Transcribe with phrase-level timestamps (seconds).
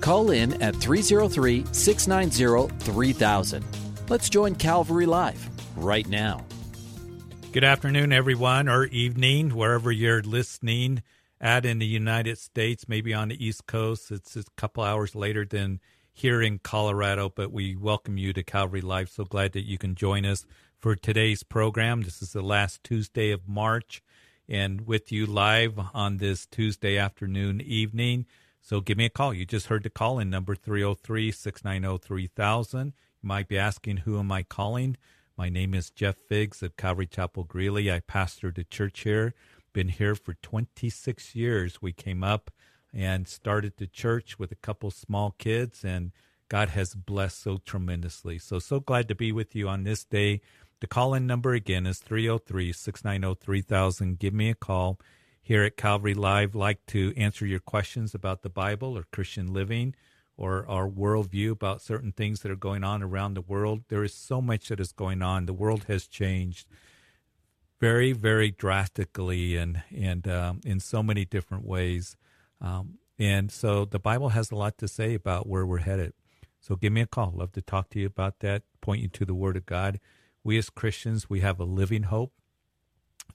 [0.00, 3.64] Call in at 303 690 3000.
[4.08, 6.44] Let's join Calvary Live right now.
[7.52, 11.02] Good afternoon, everyone, or evening, wherever you're listening
[11.40, 14.10] at in the United States, maybe on the East Coast.
[14.10, 15.80] It's a couple hours later than
[16.12, 19.08] here in Colorado, but we welcome you to Calvary Live.
[19.08, 20.46] So glad that you can join us
[20.78, 22.02] for today's program.
[22.02, 24.02] This is the last Tuesday of March,
[24.48, 28.26] and with you live on this Tuesday afternoon evening.
[28.60, 29.34] So give me a call.
[29.34, 32.86] You just heard the call in number 303 690 3000.
[32.86, 32.92] You
[33.26, 34.96] might be asking, Who am I calling?
[35.36, 37.90] My name is Jeff Figs of Calvary Chapel Greeley.
[37.90, 39.34] I pastor the church here.
[39.72, 41.80] Been here for 26 years.
[41.80, 42.50] We came up
[42.92, 46.12] and started the church with a couple small kids, and
[46.48, 48.38] God has blessed so tremendously.
[48.38, 50.40] So, so glad to be with you on this day.
[50.80, 54.18] The call in number again is 303 690 3000.
[54.18, 54.98] Give me a call
[55.50, 56.54] here at Calvary Live.
[56.54, 59.96] Like to answer your questions about the Bible or Christian living
[60.36, 63.82] or our worldview about certain things that are going on around the world.
[63.88, 65.46] There is so much that is going on.
[65.46, 66.68] The world has changed
[67.80, 72.16] very, very drastically and and um, in so many different ways.
[72.60, 76.12] Um, and so the Bible has a lot to say about where we're headed.
[76.60, 77.32] So give me a call.
[77.34, 78.62] Love to talk to you about that.
[78.80, 79.98] Point you to the Word of God.
[80.44, 82.34] We as Christians, we have a living hope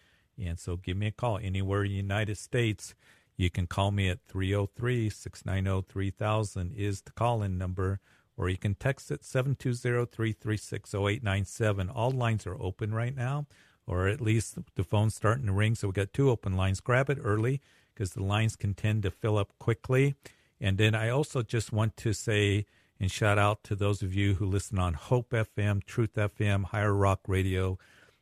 [0.43, 2.95] And so give me a call anywhere in the United States.
[3.43, 7.99] You can call me at 303 690 3000 is the call in number
[8.37, 11.91] or you can text it 720-336-0897.
[11.93, 13.47] All lines are open right now,
[13.85, 15.75] or at least the phone's starting to ring.
[15.75, 16.79] So we got two open lines.
[16.81, 17.61] Grab it early
[17.93, 20.15] because the lines can tend to fill up quickly.
[20.61, 22.65] And then I also just want to say
[23.01, 26.95] and shout out to those of you who listen on Hope FM, Truth FM, Higher
[26.95, 27.77] Rock Radio.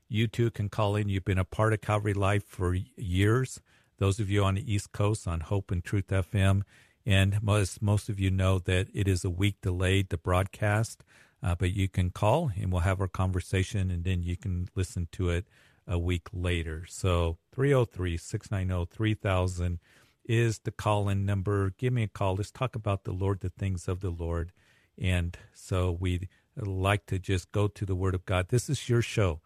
[0.09, 1.11] You too can call in.
[1.11, 3.61] You've been a part of Calvary Live for years.
[4.01, 6.63] Those of you on the East Coast on Hope and Truth FM,
[7.05, 11.05] and most, most of you know that it is a week delayed, the broadcast,
[11.43, 15.09] uh, but you can call and we'll have our conversation and then you can listen
[15.13, 15.47] to it
[15.87, 16.87] a week later.
[16.89, 19.79] So 303 690 3000
[20.25, 21.75] is the call in number.
[21.77, 22.37] Give me a call.
[22.37, 24.53] Let's talk about the Lord, the things of the Lord.
[24.99, 28.49] And so we'd like to just go to the Word of God.
[28.49, 29.41] This is your show.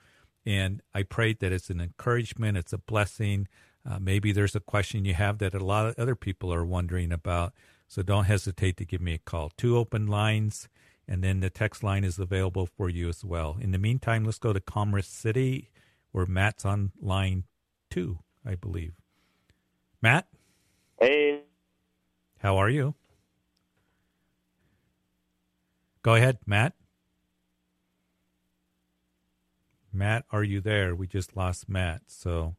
[0.47, 3.49] And I pray that it's an encouragement, it's a blessing.
[3.89, 7.13] Uh, maybe there's a question you have that a lot of other people are wondering
[7.13, 7.53] about.
[7.87, 9.51] So don't hesitate to give me a call.
[9.57, 10.69] Two open lines,
[11.07, 13.59] and then the text line is available for you as well.
[13.61, 15.71] In the meantime, let's go to Commerce City,
[16.13, 17.45] where Matt's on line
[17.91, 18.95] two, I believe.
[20.01, 20.27] Matt?
[20.99, 21.43] Hey.
[22.39, 22.95] How are you?
[26.03, 26.75] Go ahead, Matt.
[29.93, 30.95] Matt, are you there?
[30.95, 32.57] We just lost Matt, so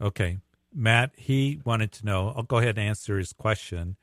[0.00, 0.38] Okay.
[0.74, 3.96] Matt, he wanted to know, I'll go ahead and answer his question.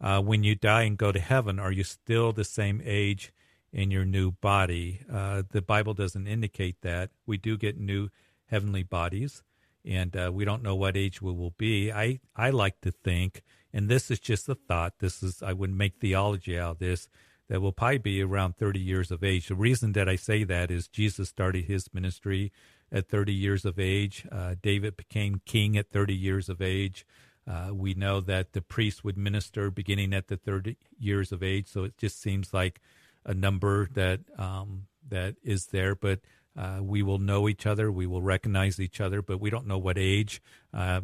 [0.00, 3.32] Uh, when you die and go to heaven, are you still the same age
[3.72, 5.00] in your new body?
[5.10, 7.10] Uh, the Bible doesn't indicate that.
[7.26, 8.08] We do get new
[8.46, 9.42] heavenly bodies,
[9.84, 11.92] and uh, we don't know what age we will be.
[11.92, 14.94] I I like to think, and this is just a thought.
[14.98, 17.08] This is I wouldn't make theology out of this.
[17.48, 19.46] That will probably be around 30 years of age.
[19.46, 22.50] The reason that I say that is Jesus started his ministry
[22.92, 24.26] at 30 years of age.
[24.30, 27.06] Uh, David became king at 30 years of age.
[27.48, 31.68] Uh, we know that the priest would minister beginning at the 30 years of age.
[31.68, 32.80] So it just seems like
[33.24, 35.94] a number that um, that is there.
[35.94, 36.20] But
[36.56, 37.92] uh, we will know each other.
[37.92, 40.40] We will recognize each other, but we don't know what age.
[40.72, 41.02] Uh,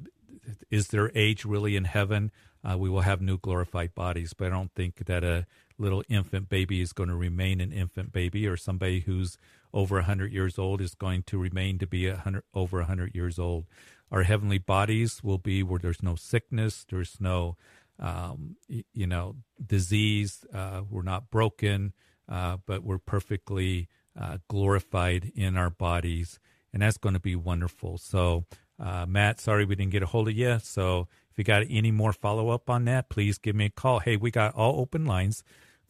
[0.70, 2.32] is there age really in heaven?
[2.64, 5.46] Uh, we will have new glorified bodies, but I don't think that a
[5.78, 9.36] little infant baby is going to remain an infant baby, or somebody who's
[9.72, 13.66] over 100 years old is going to remain to be 100, over 100 years old.
[14.10, 17.56] Our heavenly bodies will be where there's no sickness, there's no,
[17.98, 20.44] um, you know, disease.
[20.52, 21.94] Uh, we're not broken,
[22.28, 23.88] uh, but we're perfectly
[24.18, 26.38] uh, glorified in our bodies,
[26.72, 27.96] and that's going to be wonderful.
[27.96, 28.44] So,
[28.78, 30.58] uh, Matt, sorry we didn't get a hold of you.
[30.62, 34.00] So, if you got any more follow up on that, please give me a call.
[34.00, 35.42] Hey, we got all open lines.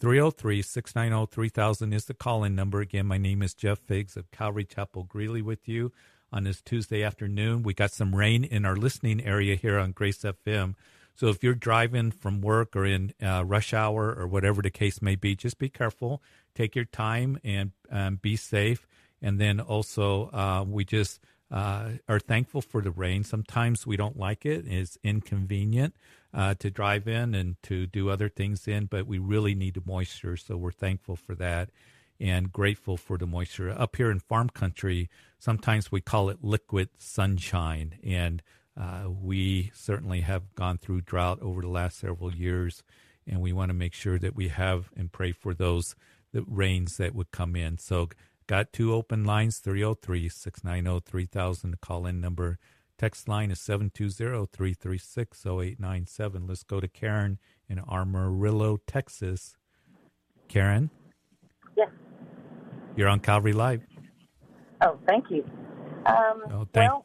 [0.02, 2.80] 303 690 3000 is the call in number.
[2.80, 5.92] Again, my name is Jeff Figs of Calvary Chapel Greeley with you
[6.32, 7.62] on this Tuesday afternoon.
[7.62, 10.74] We got some rain in our listening area here on Grace FM.
[11.14, 15.00] So if you're driving from work or in uh, rush hour or whatever the case
[15.00, 16.20] may be, just be careful.
[16.52, 18.88] Take your time and um, be safe.
[19.22, 23.22] And then also, uh, we just uh, are thankful for the rain.
[23.22, 25.94] Sometimes we don't like it; it's inconvenient
[26.34, 29.82] uh, to drive in and to do other things in, but we really need the
[29.84, 30.36] moisture.
[30.36, 31.70] So we're thankful for that
[32.18, 33.70] and grateful for the moisture.
[33.70, 38.42] Up here in farm country, sometimes we call it liquid sunshine, and
[38.80, 42.84] uh, we certainly have gone through drought over the last several years,
[43.26, 45.94] and we want to make sure that we have and pray for those
[46.32, 47.76] the rains that would come in.
[47.76, 48.08] So,
[48.46, 51.70] got two open lines 303 690 3000.
[51.72, 52.58] The call in number.
[53.02, 56.46] Text line is 720 336 0897.
[56.46, 59.56] Let's go to Karen in Amarillo, Texas.
[60.46, 60.88] Karen?
[61.76, 61.88] Yes.
[62.94, 63.82] You're on Calvary Live.
[64.82, 65.44] Oh, thank you.
[66.06, 67.04] Um, oh, thank- well,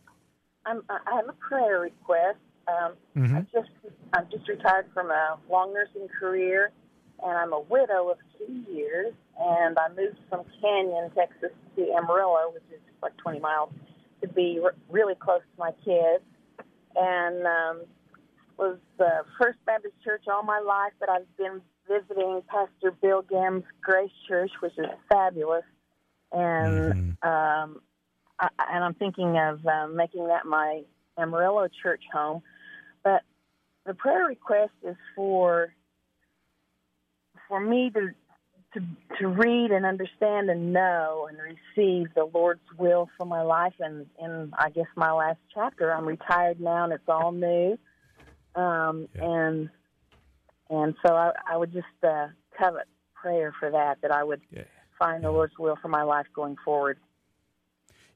[0.68, 2.38] I'm, I have a prayer request.
[2.68, 3.38] Um, mm-hmm.
[3.38, 3.72] I just
[4.14, 6.70] I'm just retired from a long nursing career,
[7.24, 9.16] and I'm a widow of two years.
[9.40, 13.72] And I moved from Canyon, Texas, to Amarillo, which is like 20 miles,
[14.22, 16.24] to be re- really close to my kids.
[16.96, 17.82] And um,
[18.58, 23.64] was the First Baptist Church all my life, but I've been visiting Pastor Bill Gamm's
[23.82, 25.64] Grace Church, which is fabulous.
[26.32, 27.28] And mm-hmm.
[27.28, 27.82] um,
[28.40, 30.82] I, and I'm thinking of um, making that my
[31.18, 32.42] Amarillo church home.
[33.04, 33.22] But
[33.86, 35.74] the prayer request is for
[37.48, 38.10] for me to
[38.78, 43.74] to to read and understand and know and receive the Lord's will for my life.
[43.80, 47.78] And in I guess my last chapter, I'm retired now, and it's all new.
[48.56, 49.24] Um, yeah.
[49.24, 49.70] And
[50.70, 52.28] and so I, I would just uh,
[52.58, 54.64] covet prayer for that that I would yeah.
[55.00, 55.30] find yeah.
[55.30, 56.98] the Lord's will for my life going forward.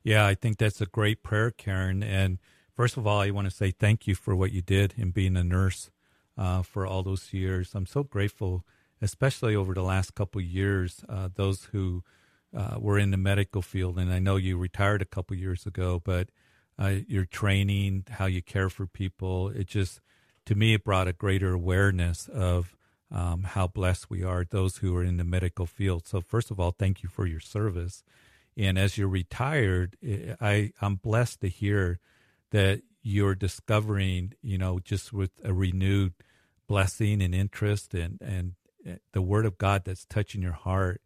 [0.04, 2.02] Yeah, I think that's a great prayer, Karen.
[2.02, 2.40] And
[2.76, 5.38] first of all, I want to say thank you for what you did in being
[5.38, 5.92] a nurse
[6.38, 7.76] uh, for all those years.
[7.76, 8.66] I'm so grateful,
[9.02, 12.04] especially over the last couple years, uh, those who
[12.56, 13.98] uh, were in the medical field.
[13.98, 16.30] And I know you retired a couple years ago, but
[16.78, 20.02] uh, your training, how you care for people, it just,
[20.46, 22.76] to me, it brought a greater awareness of
[23.12, 26.08] um, how blessed we are, those who are in the medical field.
[26.08, 28.04] So, first of all, thank you for your service.
[28.58, 32.00] And as you're retired, eh, I, I'm blessed to hear
[32.52, 36.14] that you're discovering, you know, just with a renewed
[36.68, 38.54] blessing and interest and, and
[39.14, 41.02] the word of God that's touching your heart.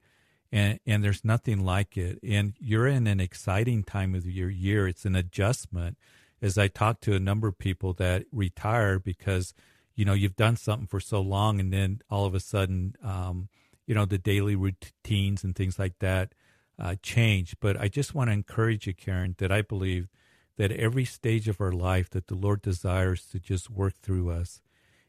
[0.52, 2.20] And, and there's nothing like it.
[2.24, 4.88] And you're in an exciting time of your year.
[4.88, 5.98] It's an adjustment.
[6.42, 9.54] As I talk to a number of people that retire because,
[9.96, 13.50] you know, you've done something for so long and then all of a sudden, um,
[13.88, 16.34] you know, the daily routines and things like that
[16.80, 17.56] uh, change.
[17.60, 20.10] But I just want to encourage you, Karen, that I believe
[20.58, 24.62] that every stage of our life that the Lord desires to just work through us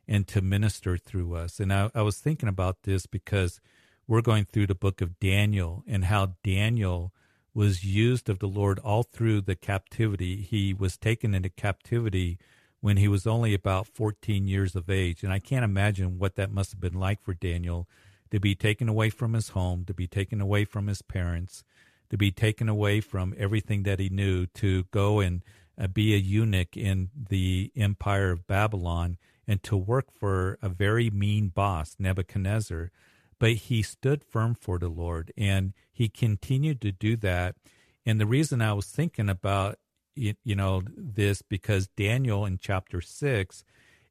[0.08, 1.58] and to minister through us.
[1.60, 3.60] And I, I was thinking about this because
[4.06, 7.12] we're going through the book of Daniel and how Daniel
[7.54, 10.42] was used of the Lord all through the captivity.
[10.42, 12.38] He was taken into captivity
[12.80, 15.25] when he was only about 14 years of age.
[15.25, 17.88] And I can't imagine what that must have been like for Daniel
[18.30, 21.64] to be taken away from his home, to be taken away from his parents,
[22.10, 25.42] to be taken away from everything that he knew, to go and
[25.78, 31.10] uh, be a eunuch in the empire of Babylon and to work for a very
[31.10, 32.90] mean boss, Nebuchadnezzar.
[33.38, 37.56] But he stood firm for the Lord and he continued to do that.
[38.04, 39.78] And the reason I was thinking about
[40.14, 43.64] you, you know this because Daniel in chapter six,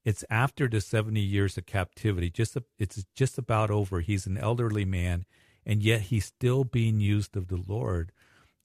[0.04, 2.30] it's after the seventy years of captivity.
[2.30, 4.02] Just it's just about over.
[4.02, 5.26] He's an elderly man,
[5.66, 8.12] and yet he's still being used of the Lord,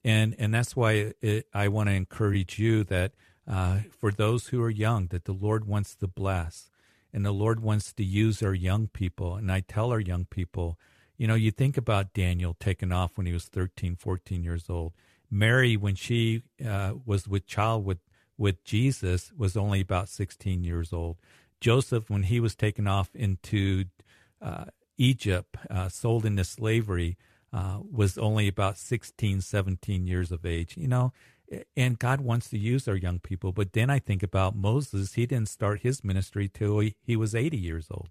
[0.03, 3.13] and and that's why it, I want to encourage you that
[3.51, 6.71] uh, for those who are young, that the Lord wants to bless,
[7.13, 9.35] and the Lord wants to use our young people.
[9.35, 10.79] And I tell our young people,
[11.17, 14.93] you know, you think about Daniel taking off when he was 13, 14 years old
[15.31, 17.99] Mary, when she uh, was with child with
[18.37, 21.17] with Jesus, was only about 16 years old.
[21.59, 23.85] Joseph, when he was taken off into
[24.41, 24.65] uh,
[24.97, 27.17] Egypt, uh, sold into slavery,
[27.53, 30.75] uh, was only about 16, 17 years of age.
[30.75, 31.13] You know,
[31.75, 33.51] and God wants to use our young people.
[33.51, 35.13] But then I think about Moses.
[35.13, 38.09] He didn't start his ministry till he, he was 80 years old.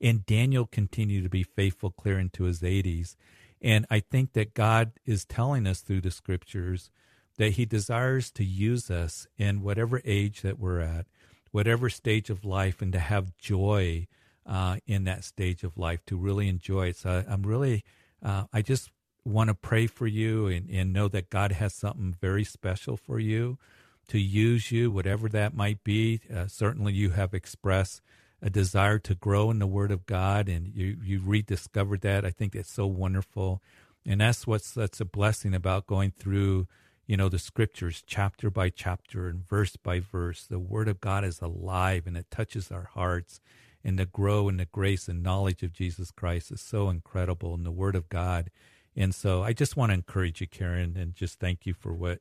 [0.00, 3.16] And Daniel continued to be faithful clear into his 80s.
[3.62, 6.90] And I think that God is telling us through the scriptures
[7.36, 11.06] that He desires to use us in whatever age that we're at,
[11.52, 14.06] whatever stage of life, and to have joy
[14.46, 16.96] uh, in that stage of life, to really enjoy it.
[16.96, 17.84] So I'm really,
[18.22, 18.90] uh, I just
[19.24, 23.18] want to pray for you and, and know that God has something very special for
[23.18, 23.58] you
[24.08, 26.20] to use you, whatever that might be.
[26.34, 28.02] Uh, certainly, you have expressed
[28.42, 32.24] a desire to grow in the Word of God, and you you rediscovered that.
[32.24, 33.62] I think it's so wonderful,
[34.04, 36.66] and that's what's such a blessing about going through,
[37.06, 40.44] you know, the Scriptures chapter by chapter and verse by verse.
[40.44, 43.40] The Word of God is alive, and it touches our hearts,
[43.84, 47.62] and to grow in the grace and knowledge of Jesus Christ is so incredible in
[47.62, 48.50] the Word of God.
[49.00, 52.20] And so, I just want to encourage you, Karen, and just thank you for what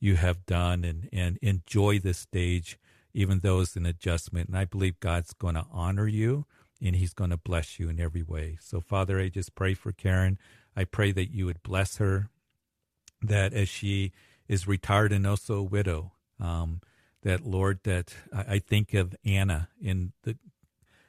[0.00, 2.78] you have done, and and enjoy this stage
[3.16, 4.46] even though it's an adjustment.
[4.46, 6.44] And I believe God's going to honor you
[6.82, 8.58] and he's going to bless you in every way.
[8.60, 10.38] So, Father, I just pray for Karen.
[10.76, 12.28] I pray that you would bless her,
[13.22, 14.12] that as she
[14.48, 16.82] is retired and also a widow, um,
[17.22, 20.36] that, Lord, that I think of Anna in the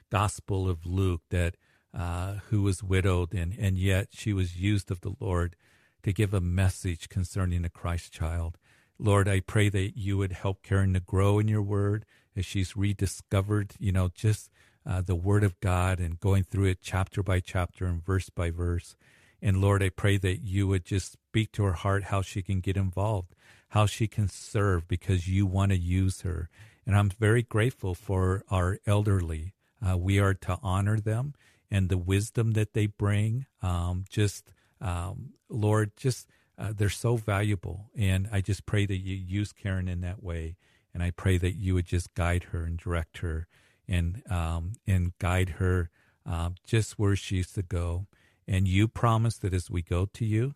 [0.10, 1.58] Gospel of Luke, that
[1.94, 5.56] uh, who was widowed, and, and yet she was used of the Lord
[6.04, 8.58] to give a message concerning the Christ child.
[9.00, 12.78] Lord, I pray that you would help Karen to grow in your word as she's
[12.78, 14.50] rediscovered, you know, just
[14.86, 18.50] uh, the word of God and going through it chapter by chapter and verse by
[18.50, 18.96] verse.
[19.42, 22.60] And Lord, I pray that you would just speak to her heart how she can
[22.60, 23.36] get involved,
[23.70, 26.50] how she can serve because you want to use her.
[26.86, 29.54] And I'm very grateful for our elderly.
[29.86, 31.34] Uh, we are to honor them
[31.70, 33.46] and the wisdom that they bring.
[33.62, 37.90] Um, just, um, Lord, just uh, they're so valuable.
[37.96, 40.56] And I just pray that you use Karen in that way.
[40.94, 43.48] And I pray that you would just guide her and direct her
[43.88, 45.90] and, um, and guide her
[46.26, 48.08] uh, just where she's to go.
[48.48, 50.56] And you promise that as we go to you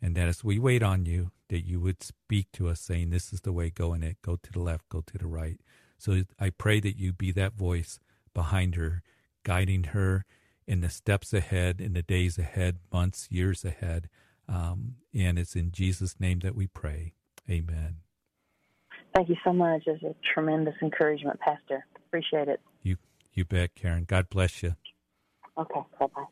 [0.00, 3.32] and that as we wait on you, that you would speak to us saying, This
[3.32, 5.60] is the way, go in it, go to the left, go to the right.
[5.98, 7.98] So I pray that you be that voice
[8.34, 9.02] behind her,
[9.44, 10.24] guiding her
[10.66, 14.08] in the steps ahead, in the days ahead, months, years ahead.
[14.48, 17.14] Um, and it's in Jesus' name that we pray.
[17.50, 17.96] Amen.
[19.14, 19.82] Thank you so much.
[19.86, 21.84] It's a tremendous encouragement, Pastor.
[22.06, 22.60] Appreciate it.
[22.82, 22.96] You,
[23.32, 24.04] you bet, Karen.
[24.04, 24.76] God bless you.
[25.58, 25.80] Okay.
[25.98, 26.24] Bye bye.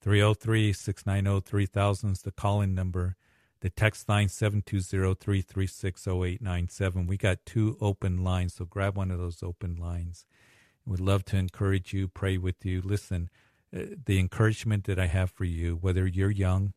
[0.00, 3.16] 303 690 3000 is the calling number.
[3.60, 7.06] The text line 720 336 0897.
[7.06, 10.26] We got two open lines, so grab one of those open lines.
[10.84, 12.80] We'd love to encourage you, pray with you.
[12.82, 13.30] Listen,
[13.74, 16.74] uh, the encouragement that I have for you, whether you're young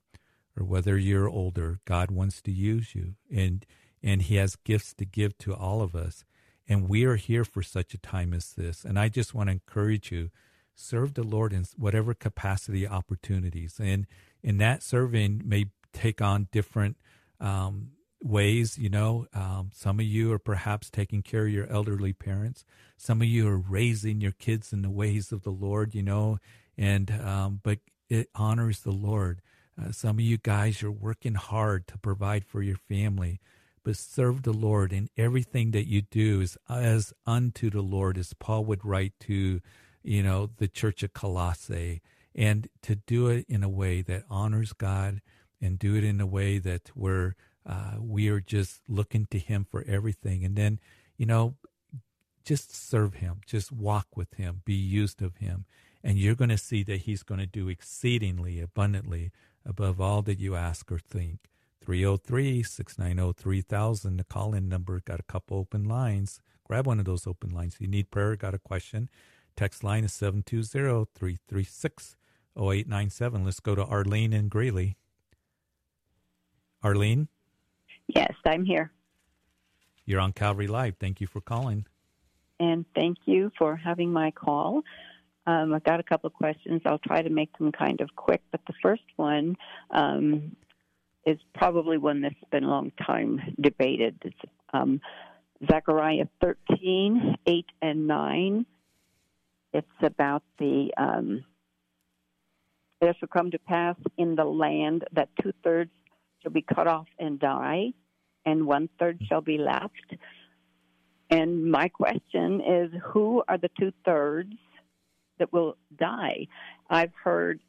[0.58, 3.66] or whether you're older, God wants to use you, and
[4.04, 6.24] and He has gifts to give to all of us,
[6.68, 8.86] and we are here for such a time as this.
[8.86, 10.30] And I just want to encourage you,
[10.76, 14.06] serve the Lord in whatever capacity, opportunities, and
[14.44, 16.98] in that serving may take on different
[17.40, 17.92] um,
[18.26, 18.78] ways.
[18.78, 22.66] You know, um, some of you are perhaps taking care of your elderly parents.
[22.98, 25.94] Some of you are raising your kids in the ways of the Lord.
[25.94, 26.40] You know,
[26.78, 27.80] and um, but
[28.10, 29.42] it honors the Lord.
[29.80, 33.40] Uh, some of you guys are working hard to provide for your family,
[33.84, 38.34] but serve the Lord in everything that you do is as unto the Lord, as
[38.34, 39.60] Paul would write to,
[40.02, 42.02] you know, the church of Colossae,
[42.34, 45.22] and to do it in a way that honors God,
[45.62, 49.66] and do it in a way that we're uh, we are just looking to Him
[49.70, 50.80] for everything, and then
[51.18, 51.56] you know,
[52.44, 55.66] just serve Him, just walk with Him, be used of Him
[56.06, 59.32] and you're going to see that He's going to do exceedingly abundantly
[59.66, 61.40] above all that you ask or think.
[61.84, 65.00] 303 690 3000, the call in number.
[65.00, 66.40] Got a couple open lines.
[66.64, 67.74] Grab one of those open lines.
[67.76, 69.10] If you need prayer, got a question,
[69.58, 72.16] text line is 720 336
[72.56, 73.44] 0897.
[73.44, 74.98] Let's go to Arlene in Greeley.
[76.84, 77.30] Arlene?
[78.08, 78.92] Yes, I'm here.
[80.06, 80.96] You're on Calvary Live.
[81.00, 81.86] Thank you for calling.
[82.60, 84.84] And thank you for having my call.
[85.48, 86.82] Um, I've got a couple of questions.
[86.86, 89.56] I'll try to make them kind of quick, but the first one
[89.92, 90.56] um,
[91.26, 94.16] is probably one that's been a long time debated.
[94.24, 95.02] It's um,
[95.70, 98.66] Zechariah 13, 8, and 9.
[99.74, 100.92] It's about the.
[100.98, 101.44] Um,
[103.02, 105.92] there shall come to pass in the land that two thirds
[106.46, 107.94] shall be cut off and die,
[108.46, 110.16] and one third shall be left.
[111.32, 114.54] And my question is who are the two thirds
[115.40, 116.48] that will die?
[116.88, 117.62] I've heard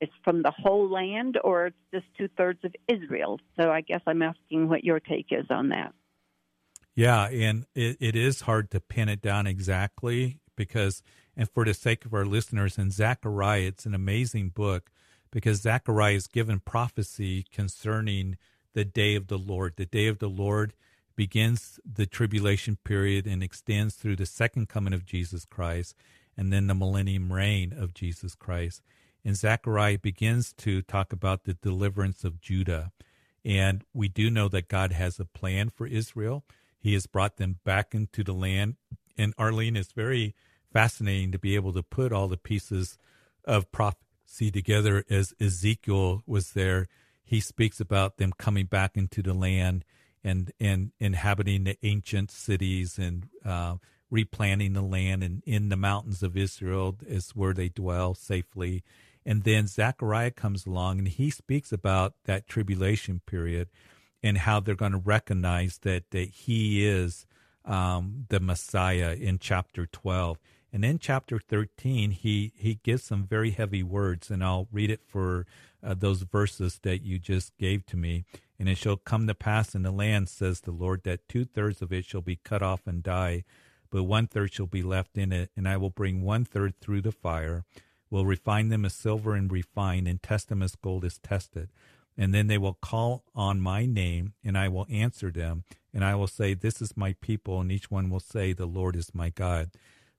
[0.00, 3.40] it's from the whole land or it's just two thirds of Israel.
[3.60, 5.92] So I guess I'm asking what your take is on that.
[6.96, 11.02] Yeah, and it, it is hard to pin it down exactly because,
[11.36, 14.90] and for the sake of our listeners, in Zechariah, it's an amazing book
[15.34, 18.38] because Zechariah is given prophecy concerning
[18.72, 19.74] the day of the Lord.
[19.76, 20.74] The day of the Lord
[21.16, 25.96] begins the tribulation period and extends through the second coming of Jesus Christ
[26.36, 28.80] and then the millennium reign of Jesus Christ.
[29.24, 32.92] And Zechariah begins to talk about the deliverance of Judah.
[33.44, 36.44] And we do know that God has a plan for Israel.
[36.78, 38.76] He has brought them back into the land.
[39.18, 40.36] And Arlene, it's very
[40.72, 42.98] fascinating to be able to put all the pieces
[43.44, 43.72] of
[44.34, 46.88] prophecy together as Ezekiel was there.
[47.24, 49.84] He speaks about them coming back into the land
[50.22, 53.76] and and inhabiting the ancient cities and uh,
[54.10, 58.82] replanting the land and in the mountains of Israel is where they dwell safely.
[59.26, 63.68] And then Zechariah comes along and he speaks about that tribulation period
[64.22, 67.26] and how they're going to recognize that, that he is
[67.64, 70.38] um, the Messiah in chapter 12.
[70.74, 75.02] And in chapter 13, he, he gives some very heavy words, and I'll read it
[75.06, 75.46] for
[75.84, 78.24] uh, those verses that you just gave to me.
[78.58, 81.80] And it shall come to pass in the land, says the Lord, that two thirds
[81.80, 83.44] of it shall be cut off and die,
[83.88, 85.52] but one third shall be left in it.
[85.56, 87.64] And I will bring one third through the fire,
[88.10, 91.68] will refine them as silver and refine, and test them as gold is tested.
[92.18, 95.62] And then they will call on my name, and I will answer them.
[95.92, 97.60] And I will say, This is my people.
[97.60, 99.70] And each one will say, The Lord is my God.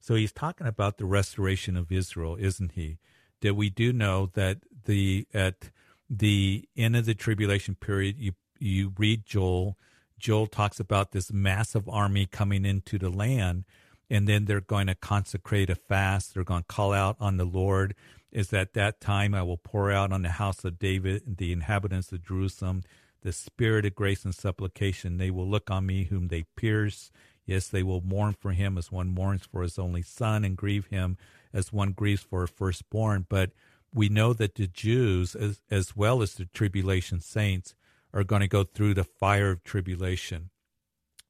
[0.06, 2.98] So he's talking about the restoration of Israel, isn't he?
[3.40, 5.70] That we do know that the at
[6.08, 9.76] the end of the tribulation period, you you read Joel.
[10.16, 13.64] Joel talks about this massive army coming into the land,
[14.08, 16.34] and then they're going to consecrate a fast.
[16.34, 17.96] They're going to call out on the Lord.
[18.30, 21.50] Is that that time I will pour out on the house of David and the
[21.50, 22.84] inhabitants of Jerusalem
[23.26, 25.18] the spirit of grace and supplication.
[25.18, 27.10] They will look on me whom they pierce.
[27.46, 30.86] Yes, they will mourn for him as one mourns for his only son, and grieve
[30.86, 31.16] him
[31.52, 33.26] as one grieves for a firstborn.
[33.28, 33.52] But
[33.94, 37.74] we know that the Jews, as, as well as the tribulation saints,
[38.12, 40.50] are going to go through the fire of tribulation.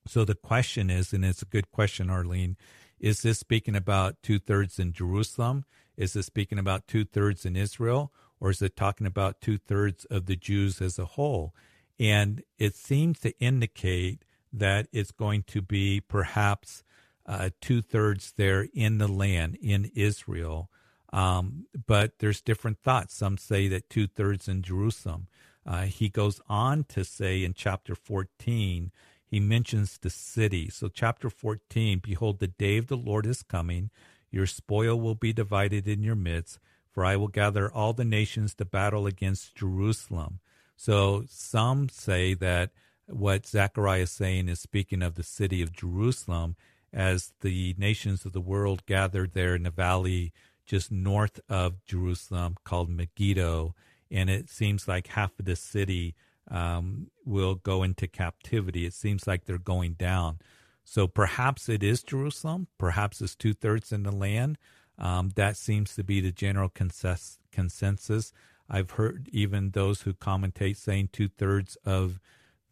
[0.06, 2.56] So the question is, and it's a good question, Arlene,
[2.98, 5.64] is this speaking about two thirds in Jerusalem?
[5.96, 8.12] Is this speaking about two thirds in Israel?
[8.40, 11.54] Or is it talking about two thirds of the Jews as a whole?
[11.98, 14.24] And it seems to indicate
[14.56, 16.82] that it's going to be perhaps
[17.26, 20.70] uh, two thirds there in the land, in Israel,
[21.12, 23.14] um, but there's different thoughts.
[23.14, 25.28] Some say that two thirds in Jerusalem.
[25.64, 28.92] Uh, he goes on to say in chapter 14,
[29.26, 30.68] he mentions the city.
[30.70, 33.90] So, chapter 14 Behold, the day of the Lord is coming.
[34.30, 36.60] Your spoil will be divided in your midst,
[36.92, 40.38] for I will gather all the nations to battle against Jerusalem.
[40.76, 42.70] So, some say that
[43.08, 46.56] what Zechariah is saying is speaking of the city of Jerusalem
[46.92, 50.32] as the nations of the world gathered there in the valley
[50.64, 53.74] just north of Jerusalem called Megiddo,
[54.10, 56.14] and it seems like half of the city
[56.50, 58.84] um, will go into captivity.
[58.84, 60.38] It seems like they're going down.
[60.84, 62.68] So perhaps it is Jerusalem.
[62.78, 64.58] Perhaps it's two thirds in the land.
[64.98, 67.38] Um, that seems to be the general consensus.
[67.52, 68.32] consensus.
[68.68, 72.20] I've heard even those who commentate saying two thirds of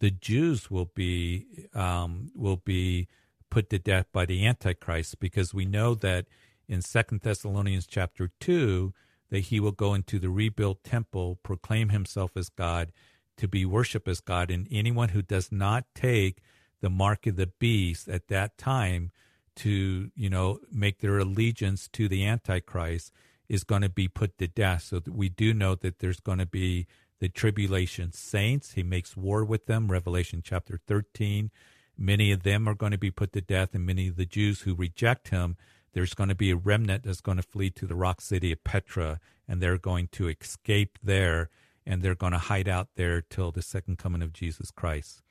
[0.00, 3.08] the Jews will be um, will be
[3.50, 6.26] put to death by the Antichrist because we know that
[6.68, 8.92] in Second Thessalonians chapter 2
[9.30, 12.92] that he will go into the rebuilt temple, proclaim himself as God,
[13.36, 16.38] to be worshiped as God, and anyone who does not take
[16.80, 19.10] the mark of the beast at that time
[19.56, 23.12] to, you know, make their allegiance to the Antichrist
[23.48, 24.82] is going to be put to death.
[24.82, 26.86] So we do know that there's going to be
[27.20, 28.72] the tribulation saints.
[28.72, 31.50] He makes war with them, Revelation chapter 13.
[31.96, 34.62] Many of them are going to be put to death, and many of the Jews
[34.62, 35.56] who reject him
[35.94, 38.62] there's going to be a remnant that's going to flee to the rock city of
[38.64, 41.48] Petra, and they're going to escape there,
[41.86, 45.22] and they're going to hide out there till the second coming of Jesus Christ.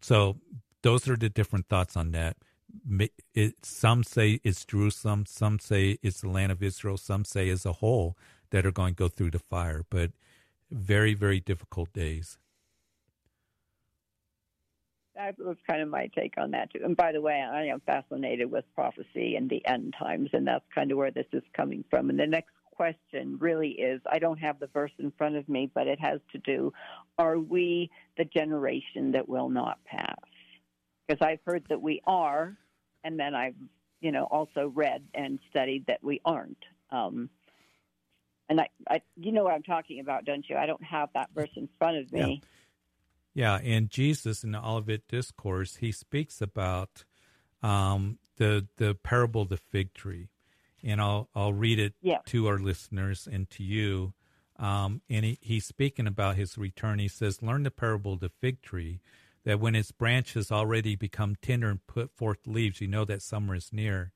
[0.00, 0.38] So
[0.82, 2.36] those are the different thoughts on that.
[3.34, 7.64] It, some say it's Jerusalem, some say it's the land of Israel, some say as
[7.64, 8.16] a whole
[8.50, 9.84] that are going to go through the fire.
[9.88, 10.10] But
[10.70, 12.38] very, very difficult days.
[15.14, 16.80] That was kind of my take on that too.
[16.84, 20.64] And by the way, I am fascinated with prophecy and the end times, and that's
[20.72, 22.08] kind of where this is coming from.
[22.08, 25.68] And the next question really is I don't have the verse in front of me,
[25.74, 26.72] but it has to do
[27.18, 30.14] are we the generation that will not pass?
[31.06, 32.56] Because I've heard that we are,
[33.02, 33.56] and then I've
[34.00, 36.64] you know also read and studied that we aren't.
[36.90, 37.28] Um,
[38.48, 40.56] and I, I, you know what I'm talking about, don't you?
[40.56, 42.42] I don't have that verse in front of me.
[43.34, 43.74] Yeah, yeah.
[43.74, 47.04] and Jesus in the Olivet Discourse, he speaks about
[47.62, 50.28] um, the the parable of the fig tree,
[50.82, 52.18] and I'll I'll read it yeah.
[52.26, 54.14] to our listeners and to you.
[54.56, 56.98] Um, and he, he's speaking about his return.
[56.98, 59.00] He says, "Learn the parable of the fig tree,
[59.44, 63.54] that when its branches already become tender and put forth leaves, you know that summer
[63.54, 64.12] is near."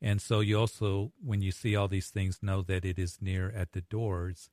[0.00, 3.50] And so you also, when you see all these things, know that it is near
[3.50, 4.50] at the doors.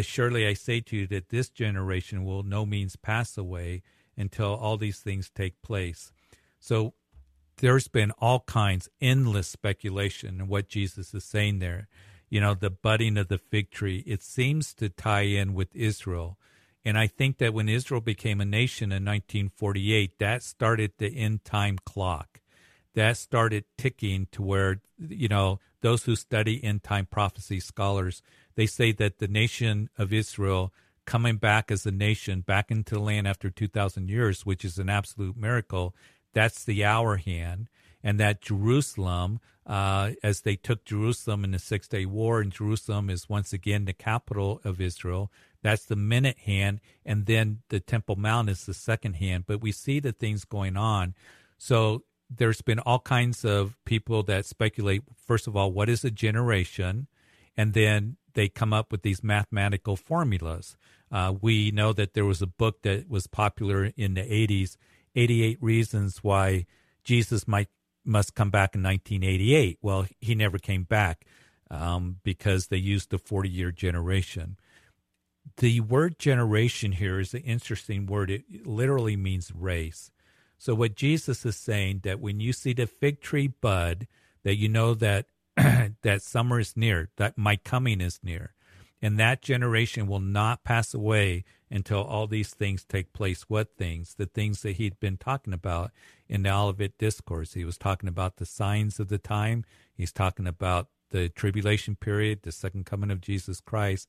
[0.00, 3.82] Surely I say to you that this generation will no means pass away
[4.16, 6.12] until all these things take place.
[6.60, 6.94] So
[7.58, 11.88] there's been all kinds, endless speculation in what Jesus is saying there.
[12.28, 16.38] You know, the budding of the fig tree, it seems to tie in with Israel.
[16.84, 21.44] And I think that when Israel became a nation in 1948, that started the end
[21.44, 22.40] time clock.
[22.94, 28.22] That started ticking to where, you know, those who study end time prophecy scholars,
[28.54, 30.72] they say that the nation of Israel
[31.04, 34.88] coming back as a nation back into the land after 2,000 years, which is an
[34.88, 35.94] absolute miracle,
[36.32, 37.68] that's the hour hand,
[38.02, 43.08] and that Jerusalem, uh, as they took Jerusalem in the Six Day War, and Jerusalem
[43.08, 45.30] is once again the capital of Israel.
[45.62, 49.44] That's the minute hand, and then the Temple Mount is the second hand.
[49.46, 51.14] But we see the things going on.
[51.56, 55.02] So there's been all kinds of people that speculate.
[55.26, 57.06] First of all, what is a generation,
[57.56, 60.76] and then they come up with these mathematical formulas.
[61.10, 64.76] Uh, we know that there was a book that was popular in the 80s
[65.14, 66.66] 88 reasons why
[67.04, 67.68] Jesus might
[68.04, 69.78] must come back in 1988.
[69.80, 71.24] Well, he never came back
[71.70, 74.58] um, because they used the 40 year generation.
[75.58, 78.30] The word generation here is an interesting word.
[78.30, 80.10] It literally means race.
[80.64, 84.06] So what Jesus is saying that when you see the fig tree bud,
[84.44, 88.54] that you know that that summer is near, that my coming is near
[89.02, 93.42] and that generation will not pass away until all these things take place.
[93.42, 94.14] What things?
[94.14, 95.90] The things that he'd been talking about
[96.30, 97.52] in the Olivet Discourse.
[97.52, 99.66] He was talking about the signs of the time.
[99.94, 104.08] He's talking about the tribulation period, the second coming of Jesus Christ.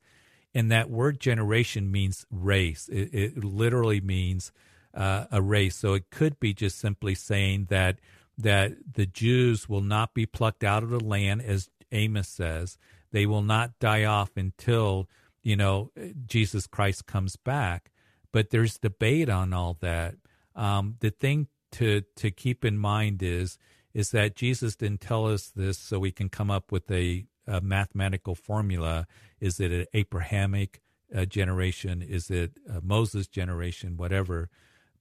[0.54, 2.88] And that word generation means race.
[2.88, 4.50] It, it literally means
[4.96, 5.76] uh, a race.
[5.76, 7.98] So it could be just simply saying that
[8.38, 12.76] that the Jews will not be plucked out of the land, as Amos says,
[13.10, 15.08] they will not die off until,
[15.42, 15.90] you know,
[16.26, 17.90] Jesus Christ comes back.
[18.32, 20.16] But there's debate on all that.
[20.54, 23.58] Um, the thing to, to keep in mind is,
[23.94, 27.62] is that Jesus didn't tell us this so we can come up with a, a
[27.62, 29.06] mathematical formula.
[29.40, 30.82] Is it an Abrahamic
[31.14, 32.02] uh, generation?
[32.02, 33.96] Is it Moses generation?
[33.96, 34.50] Whatever.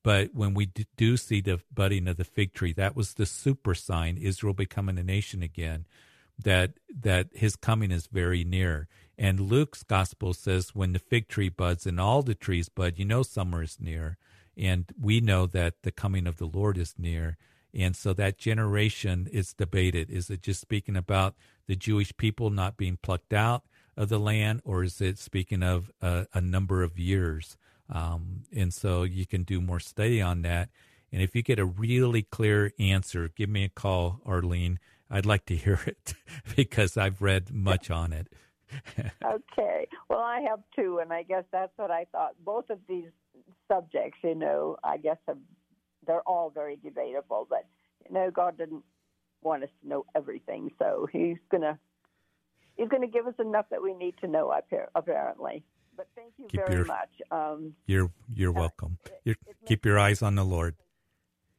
[0.06, 3.74] But when we do see the budding of the fig tree, that was the super
[3.74, 5.88] sign, Israel becoming a nation again
[6.38, 8.88] that that his coming is very near.
[9.18, 13.06] And Luke's gospel says when the fig tree buds and all the trees bud, you
[13.06, 14.18] know summer is near.
[14.56, 17.38] And we know that the coming of the Lord is near.
[17.74, 20.12] And so that generation is debated.
[20.12, 21.34] Is it just speaking about
[21.66, 23.64] the Jewish people not being plucked out
[23.98, 27.58] of the land, or is it speaking of a, a number of years?
[27.90, 30.70] Um, and so you can do more study on that.
[31.12, 35.46] And if you get a really clear answer, give me a call, Arlene, I'd like
[35.46, 36.14] to hear it
[36.56, 38.28] because I've read much on it.
[39.24, 39.88] okay.
[40.10, 42.32] Well, I have two, and I guess that's what I thought.
[42.44, 43.10] Both of these
[43.72, 45.38] subjects, you know, I guess have,
[46.06, 47.66] they're all very debatable, but,
[48.08, 48.84] you know, God didn't
[49.42, 51.78] want us to know everything, so He's going to.
[52.78, 54.54] He's going to give us enough that we need to know,
[54.96, 55.64] apparently.
[55.96, 57.10] But thank you keep very your, much.
[57.32, 58.98] Um, you're you're uh, welcome.
[59.24, 60.76] It, it keep your eyes on the Lord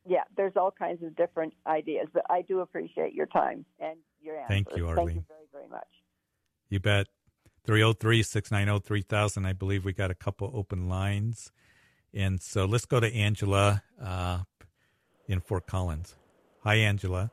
[0.08, 4.36] yeah, there's all kinds of different ideas, but I do appreciate your time and your
[4.36, 4.48] answers.
[4.48, 5.06] Thank you, Arlene.
[5.06, 5.88] Thank you very, very much.
[6.68, 7.08] You bet.
[7.64, 9.44] 303 690 3000.
[9.44, 11.50] I believe we got a couple open lines.
[12.14, 14.42] And so let's go to Angela uh,
[15.26, 16.14] in Fort Collins.
[16.62, 17.32] Hi, Angela.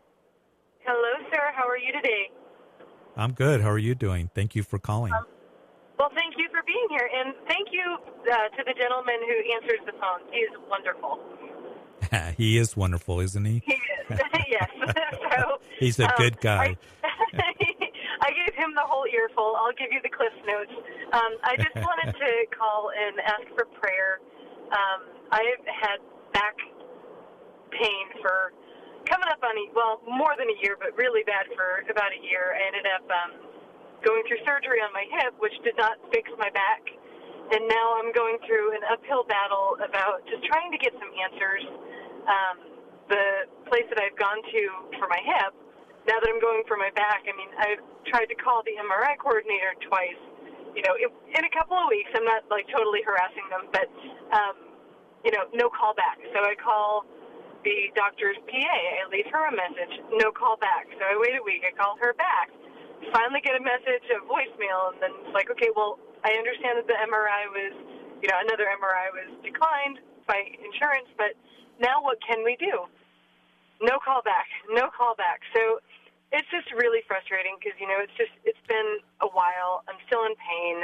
[0.79, 1.51] Hello, sir.
[1.55, 2.31] How are you today?
[3.15, 3.61] I'm good.
[3.61, 4.31] How are you doing?
[4.33, 5.13] Thank you for calling.
[5.13, 5.32] Um, well, thank you
[6.63, 7.09] for being here.
[7.13, 7.97] And thank you
[8.31, 10.21] uh, to the gentleman who answers the phone.
[10.31, 11.19] He is wonderful.
[12.37, 13.61] he is wonderful, isn't he?
[13.65, 14.19] He is.
[14.49, 14.69] yes.
[15.31, 16.77] so he's a um, good guy.
[17.03, 17.47] I,
[18.21, 19.55] I gave him the whole earful.
[19.57, 20.71] I'll give you the cliff notes.
[21.13, 24.19] Um, I just wanted to call and ask for prayer.
[24.71, 24.99] Um,
[25.31, 25.97] I've had
[26.33, 26.55] back
[27.71, 28.53] pain for
[29.05, 32.21] coming up on a, well more than a year, but really bad for about a
[32.23, 32.55] year.
[32.55, 33.52] I ended up um,
[34.03, 36.83] going through surgery on my hip, which did not fix my back,
[37.51, 41.63] and now I'm going through an uphill battle about just trying to get some answers.
[42.23, 42.55] Um,
[43.11, 44.61] the place that I've gone to
[44.95, 45.51] for my hip,
[46.07, 49.19] now that I'm going for my back, I mean, I've tried to call the MRI
[49.19, 50.19] coordinator twice.
[50.71, 53.87] You know, in a couple of weeks, I'm not like totally harassing them, but
[54.33, 54.55] um,
[55.23, 56.17] you know, no call back.
[56.33, 57.05] So I call
[57.63, 58.57] the doctor's PA.
[58.57, 60.87] I leave her a message, no call back.
[60.99, 61.63] So I wait a week.
[61.63, 62.51] I call her back.
[63.11, 66.87] Finally get a message of voicemail, and then it's like, okay, well, I understand that
[66.87, 67.73] the MRI was,
[68.23, 71.35] you know, another MRI was declined by insurance, but
[71.81, 72.87] now what can we do?
[73.81, 75.43] No call back, no call back.
[75.51, 75.83] So
[76.31, 79.85] it's just really frustrating because you know it's just it's been a while.
[79.85, 80.75] I'm still in pain.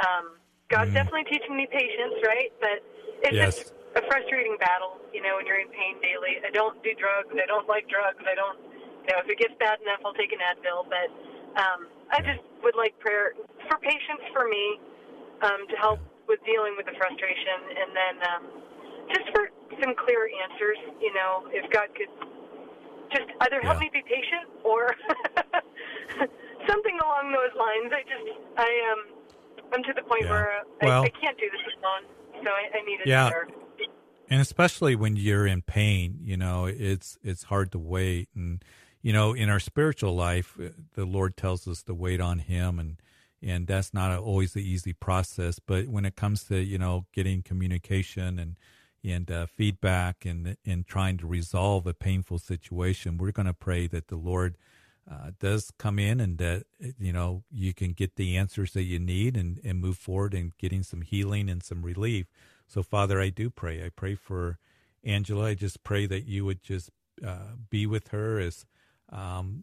[0.00, 0.40] Um,
[0.72, 0.98] God's mm.
[1.02, 2.50] definitely teaching me patience, right?
[2.60, 2.80] But
[3.26, 3.56] it's yes.
[3.56, 6.40] just a frustrating battle, you know, when you're in pain daily.
[6.44, 7.32] I don't do drugs.
[7.32, 8.20] I don't like drugs.
[8.24, 8.58] I don't,
[9.04, 10.88] you know, if it gets bad enough, I'll take an Advil.
[10.88, 11.08] But
[11.56, 13.32] um, I just would like prayer
[13.68, 14.80] for patience for me
[15.42, 18.42] um, to help with dealing with the frustration, and then um,
[19.14, 19.48] just for
[19.82, 20.78] some clear answers.
[21.00, 22.12] You know, if God could
[23.12, 23.88] just either help yeah.
[23.88, 24.94] me be patient or
[26.68, 27.92] something along those lines.
[27.94, 29.16] I just, I um,
[29.72, 30.30] I'm to the point yeah.
[30.30, 30.50] where
[30.82, 32.04] I, well, I, can't do this alone,
[32.44, 33.30] so I, I need a yeah.
[34.28, 38.62] And especially when you're in pain you know it's it's hard to wait and
[39.06, 42.78] you know in our spiritual life uh, the lord tells us to wait on him
[42.78, 42.96] and
[43.42, 47.42] and that's not always the easy process but when it comes to you know getting
[47.42, 48.56] communication and
[49.04, 53.86] and uh, feedback and and trying to resolve a painful situation we're going to pray
[53.86, 54.56] that the lord
[55.08, 56.64] uh, does come in and that
[56.98, 60.56] you know you can get the answers that you need and and move forward and
[60.58, 62.26] getting some healing and some relief
[62.66, 63.84] so, Father, I do pray.
[63.84, 64.58] I pray for
[65.04, 65.46] Angela.
[65.46, 66.90] I just pray that you would just
[67.24, 68.66] uh, be with her as
[69.10, 69.60] um,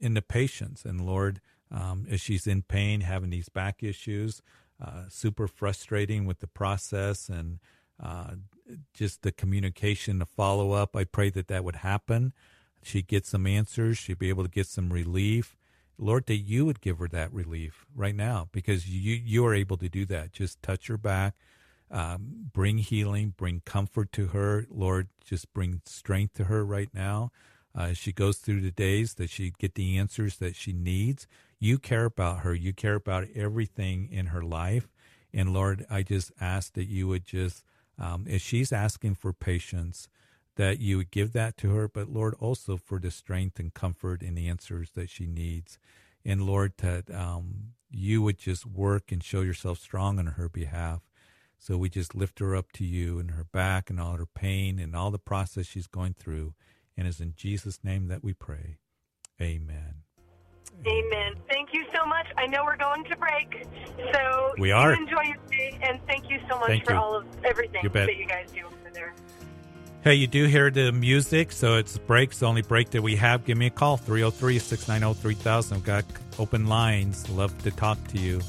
[0.00, 0.84] in the patience.
[0.84, 4.42] And Lord, um, as she's in pain, having these back issues,
[4.84, 7.58] uh, super frustrating with the process and
[8.02, 8.34] uh,
[8.94, 10.94] just the communication, the follow up.
[10.94, 12.32] I pray that that would happen.
[12.82, 13.98] She'd get some answers.
[13.98, 15.56] She'd be able to get some relief.
[15.98, 19.76] Lord, that you would give her that relief right now because you you are able
[19.78, 20.32] to do that.
[20.32, 21.34] Just touch her back,
[21.90, 24.64] um, bring healing, bring comfort to her.
[24.70, 27.32] Lord, just bring strength to her right now.
[27.74, 31.26] Uh, she goes through the days, that she get the answers that she needs.
[31.60, 32.54] You care about her.
[32.54, 34.88] You care about everything in her life.
[35.32, 37.62] And Lord, I just ask that you would just,
[37.98, 40.08] um, as she's asking for patience,
[40.56, 44.22] that you would give that to her, but Lord, also for the strength and comfort
[44.22, 45.78] and the answers that she needs.
[46.24, 51.02] And Lord, that um, you would just work and show yourself strong on her behalf.
[51.60, 54.78] So we just lift her up to you and her back and all her pain
[54.78, 56.54] and all the process she's going through.
[56.98, 58.78] And it's in Jesus' name that we pray.
[59.40, 60.02] Amen.
[60.84, 61.34] Amen.
[61.48, 62.26] Thank you so much.
[62.36, 63.66] I know we're going to break,
[64.12, 64.92] so we are.
[64.92, 66.98] enjoy your day, and thank you so much thank for you.
[66.98, 69.14] all of everything you that you guys do over there.
[70.02, 72.40] Hey, you do hear the music, so it's breaks.
[72.40, 73.44] The only break that we have.
[73.44, 75.76] Give me a call, 303 690 3000.
[75.76, 76.04] I've got
[76.38, 77.28] open lines.
[77.30, 78.40] Love to talk to you.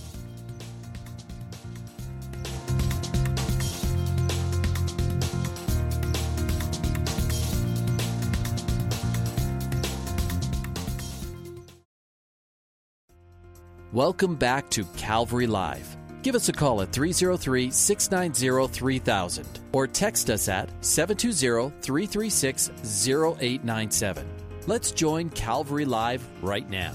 [13.92, 15.98] Welcome back to Calvary Live.
[16.22, 24.28] Give us a call at 303 690 3000 or text us at 720 336 0897.
[24.68, 26.94] Let's join Calvary Live right now.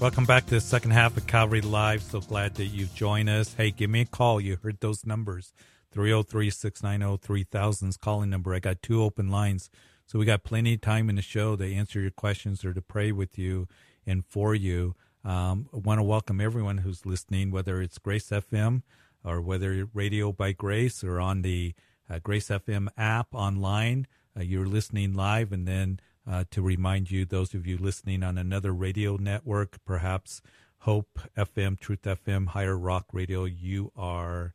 [0.00, 2.00] Welcome back to the second half of Calvary Live.
[2.00, 3.52] So glad that you've joined us.
[3.52, 4.40] Hey, give me a call.
[4.40, 5.52] You heard those numbers
[5.92, 8.54] 303 690 3000 is calling number.
[8.54, 9.68] I got two open lines.
[10.06, 12.80] So we got plenty of time in the show to answer your questions or to
[12.80, 13.68] pray with you
[14.06, 14.94] and for you.
[15.26, 18.82] Um, I want to welcome everyone who's listening, whether it's Grace FM
[19.24, 21.74] or whether Radio by Grace or on the
[22.08, 24.06] uh, Grace FM app online.
[24.38, 25.98] Uh, you're listening live, and then
[26.30, 30.42] uh, to remind you, those of you listening on another radio network, perhaps
[30.80, 34.54] Hope FM, Truth FM, Higher Rock Radio, you are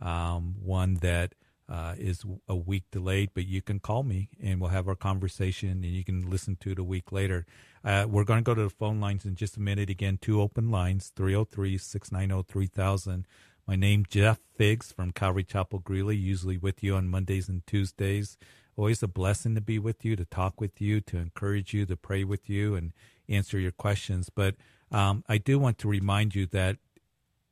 [0.00, 1.34] um, one that
[1.68, 5.70] uh, is a week delayed, but you can call me and we'll have our conversation
[5.70, 7.46] and you can listen to it a week later.
[7.84, 9.90] Uh, we're going to go to the phone lines in just a minute.
[9.90, 13.26] Again, two open lines, 303 690 3000.
[13.66, 18.38] My name Jeff Figs from Calvary Chapel Greeley, usually with you on Mondays and Tuesdays.
[18.76, 21.96] Always a blessing to be with you, to talk with you, to encourage you, to
[21.96, 22.92] pray with you, and
[23.28, 24.30] answer your questions.
[24.30, 24.54] But
[24.92, 26.76] um, I do want to remind you that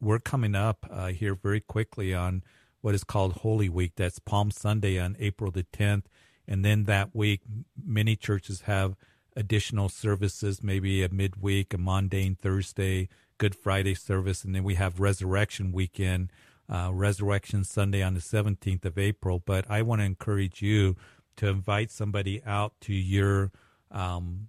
[0.01, 2.45] we're coming up uh, here very quickly on
[2.85, 3.93] what is called Holy Week.
[3.97, 6.03] That's Palm Sunday on April the 10th.
[6.47, 7.41] And then that week,
[7.83, 8.95] many churches have
[9.35, 15.01] additional services, maybe a midweek, a Maundy Thursday, Good Friday service, and then we have
[15.01, 16.31] Resurrection Weekend,
[16.69, 19.39] uh, Resurrection Sunday on the 17th of April.
[19.39, 20.95] But I want to encourage you
[21.37, 23.51] to invite somebody out to your
[23.91, 24.49] um,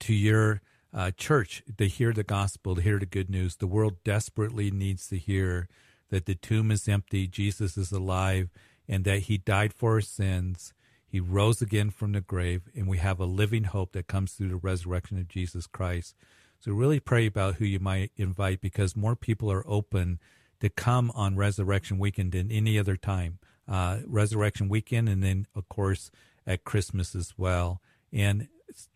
[0.00, 0.62] to your
[0.94, 3.56] uh, church to hear the gospel, to hear the good news.
[3.56, 5.68] The world desperately needs to hear
[6.10, 8.50] that the tomb is empty, Jesus is alive,
[8.88, 10.72] and that He died for our sins.
[11.06, 14.48] He rose again from the grave, and we have a living hope that comes through
[14.48, 16.14] the resurrection of Jesus Christ.
[16.60, 20.18] So really pray about who you might invite because more people are open
[20.60, 23.38] to come on Resurrection Weekend than any other time.
[23.68, 26.10] Uh, Resurrection Weekend, and then, of course,
[26.46, 27.80] at Christmas as well.
[28.12, 28.48] And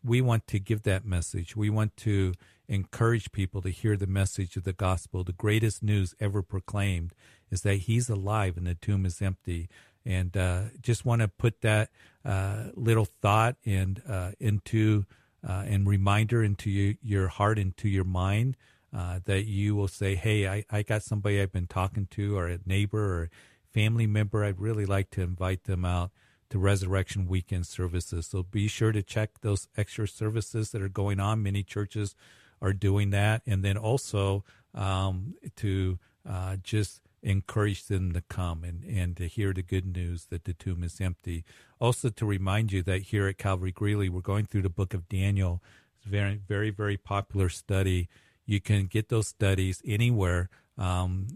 [0.04, 1.56] we want to give that message.
[1.56, 2.34] We want to
[2.70, 5.24] encourage people to hear the message of the gospel.
[5.24, 7.12] The greatest news ever proclaimed
[7.50, 9.68] is that he's alive and the tomb is empty.
[10.06, 11.90] And uh, just want to put that
[12.24, 15.04] uh, little thought and uh, into
[15.46, 18.56] uh, and reminder into your, your heart, into your mind,
[18.94, 22.46] uh, that you will say, "Hey, I, I got somebody I've been talking to, or
[22.48, 23.30] a neighbor, or
[23.72, 24.44] family member.
[24.44, 26.10] I'd really like to invite them out
[26.50, 28.26] to Resurrection Weekend services.
[28.26, 31.42] So be sure to check those extra services that are going on.
[31.42, 32.14] Many churches
[32.60, 34.44] are doing that, and then also
[34.74, 40.26] um, to uh, just encourage them to come and, and to hear the good news
[40.26, 41.44] that the tomb is empty.
[41.78, 45.08] Also, to remind you that here at Calvary Greeley, we're going through the book of
[45.08, 45.62] Daniel.
[45.96, 48.08] It's a very, very, very popular study.
[48.46, 51.26] You can get those studies anywhere um,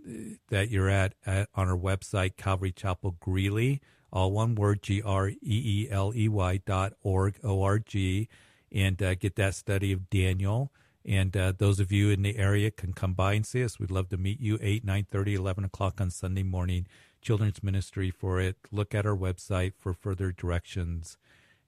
[0.48, 3.82] that you're at, at on our website, Calvary Chapel Greeley
[4.14, 8.28] all one word, G R E E L E Y dot org, O R G,
[8.70, 10.70] and uh, get that study of Daniel.
[11.06, 13.78] And uh, those of you in the area can come by and see us.
[13.78, 16.86] We'd love to meet you 8, 9 30, 11 o'clock on Sunday morning.
[17.20, 18.56] Children's Ministry for it.
[18.70, 21.18] Look at our website for further directions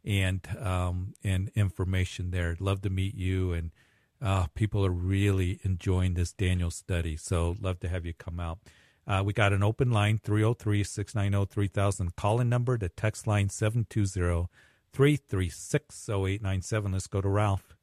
[0.05, 2.57] and um, and information there.
[2.61, 3.53] Love to meet you.
[3.53, 3.71] And
[4.23, 7.17] uh, people are really enjoying this Daniel study.
[7.17, 8.59] So love to have you come out.
[9.07, 12.17] Uh, we got an open line, 303 690 3000.
[12.17, 14.49] Call in number, the text line 720
[14.93, 16.93] 336 0897.
[16.93, 17.76] Let's go to Ralph.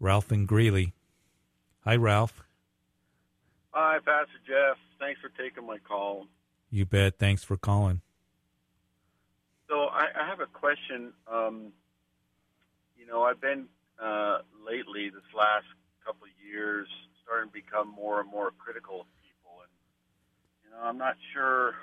[0.00, 0.92] Ralph and Greeley.
[1.84, 2.42] Hi, Ralph.
[3.70, 4.78] Hi, Pastor Jeff.
[4.98, 6.26] Thanks for taking my call.
[6.70, 7.18] You bet.
[7.18, 8.00] Thanks for calling.
[9.68, 11.12] So I, I have a question.
[11.30, 11.72] Um,
[12.96, 13.66] you know, I've been
[14.02, 15.66] uh, lately, this last
[16.04, 16.88] couple of years,
[17.22, 19.70] starting to become more and more critical of people, and
[20.64, 21.74] you know, I'm not sure.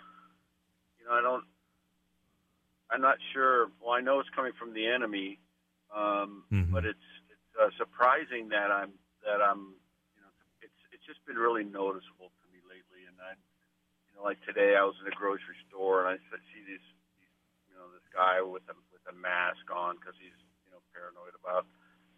[1.00, 1.44] You know, I don't.
[2.90, 3.68] I'm not sure.
[3.82, 5.40] Well, I know it's coming from the enemy,
[5.96, 6.74] um, mm-hmm.
[6.74, 7.13] but it's it's
[7.60, 9.78] uh, surprising that I'm that I'm.
[10.14, 13.38] You know, it's it's just been really noticeable to me lately, and I,
[14.10, 16.18] you know, like today I was in a grocery store and I
[16.54, 16.84] see these
[17.74, 21.34] you know, this guy with a with a mask on because he's you know paranoid
[21.34, 21.66] about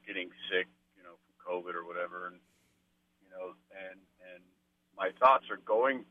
[0.04, 0.68] getting sick,
[1.00, 2.44] you know, from COVID or whatever, and
[3.24, 4.04] you know, and
[4.36, 4.44] and
[4.92, 6.04] my thoughts are going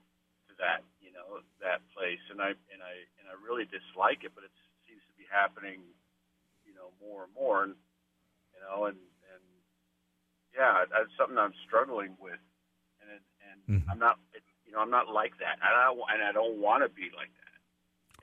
[0.49, 4.33] to that you know that place, and I and I and I really dislike it,
[4.33, 4.55] but it
[4.89, 5.85] seems to be happening,
[6.65, 7.77] you know, more and more, and
[8.57, 8.97] you know, and
[10.57, 12.41] yeah, that's something I'm struggling with,
[13.03, 13.91] and it, and mm-hmm.
[13.91, 16.83] I'm not, it, you know, I'm not like that, and I and I don't want
[16.83, 17.59] to be like that,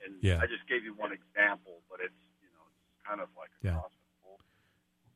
[0.04, 0.40] and yeah.
[0.40, 3.66] I just gave you one example, but it's you know, it's kind of like a
[3.66, 3.80] yeah.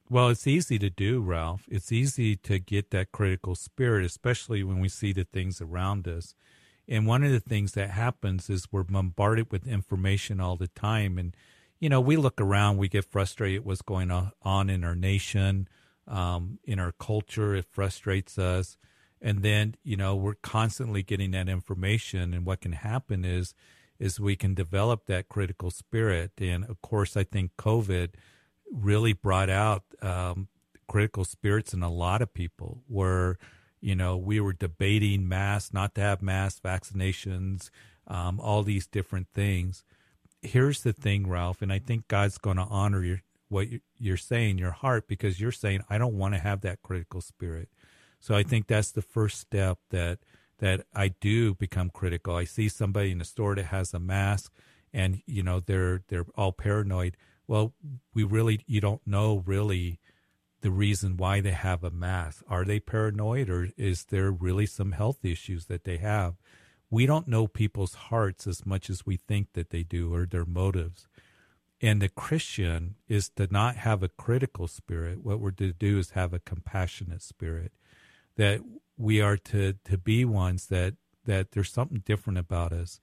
[0.08, 1.64] Well, it's easy to do, Ralph.
[1.68, 6.36] It's easy to get that critical spirit, especially when we see the things around us.
[6.86, 11.18] And one of the things that happens is we're bombarded with information all the time.
[11.18, 11.34] And,
[11.80, 15.66] you know, we look around, we get frustrated what's going on in our nation,
[16.06, 17.54] um, in our culture.
[17.54, 18.76] It frustrates us.
[19.20, 22.34] And then, you know, we're constantly getting that information.
[22.34, 23.54] And what can happen is,
[23.98, 26.32] is we can develop that critical spirit.
[26.38, 28.10] And of course, I think COVID
[28.70, 30.48] really brought out um,
[30.86, 33.38] critical spirits in a lot of people where,
[33.80, 37.70] you know, we were debating masks, not to have mass vaccinations,
[38.06, 39.82] um, all these different things.
[40.42, 43.68] Here's the thing, Ralph, and I think God's going to honor your, what
[43.98, 47.68] you're saying, your heart, because you're saying, I don't want to have that critical spirit.
[48.20, 50.18] So I think that's the first step that
[50.58, 52.34] that I do become critical.
[52.34, 54.52] I see somebody in the store that has a mask,
[54.92, 57.16] and you know they're they're all paranoid.
[57.46, 57.74] Well,
[58.14, 60.00] we really you don't know really
[60.62, 62.42] the reason why they have a mask.
[62.48, 66.36] Are they paranoid or is there really some health issues that they have?
[66.90, 70.44] we don't know people's hearts as much as we think that they do or their
[70.44, 71.08] motives.
[71.80, 75.22] And the Christian is to not have a critical spirit.
[75.22, 77.72] What we're to do is have a compassionate spirit.
[78.36, 78.60] That
[78.96, 80.94] we are to, to be ones that,
[81.26, 82.98] that there's something different about us.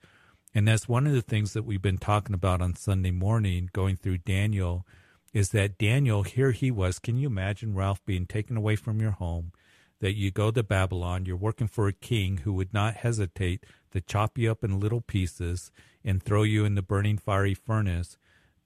[0.54, 3.96] And that's one of the things that we've been talking about on Sunday morning, going
[3.96, 4.86] through Daniel,
[5.32, 6.98] is that Daniel, here he was.
[6.98, 9.52] Can you imagine Ralph being taken away from your home?
[10.00, 14.00] That you go to Babylon, you're working for a king who would not hesitate to
[14.00, 15.72] chop you up in little pieces
[16.04, 18.16] and throw you in the burning fiery furnace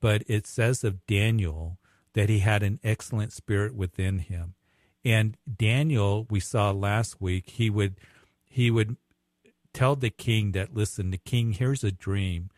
[0.00, 1.78] but it says of Daniel
[2.14, 4.54] that he had an excellent spirit within him.
[5.04, 7.96] And Daniel, we saw last week, he would
[8.44, 8.96] he would
[9.72, 12.50] tell the king that listen, the king here's a dream,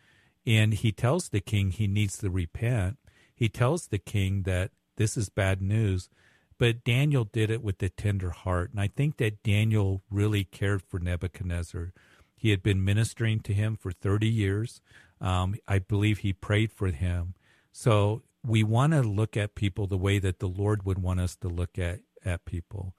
[0.45, 2.97] and he tells the king he needs to repent.
[3.33, 6.09] He tells the king that this is bad news,
[6.57, 10.81] but Daniel did it with a tender heart, and I think that Daniel really cared
[10.81, 11.93] for Nebuchadnezzar.
[12.35, 14.81] He had been ministering to him for 30 years.
[15.21, 17.35] Um, I believe he prayed for him.
[17.71, 21.35] So we want to look at people the way that the Lord would want us
[21.37, 22.95] to look at, at people.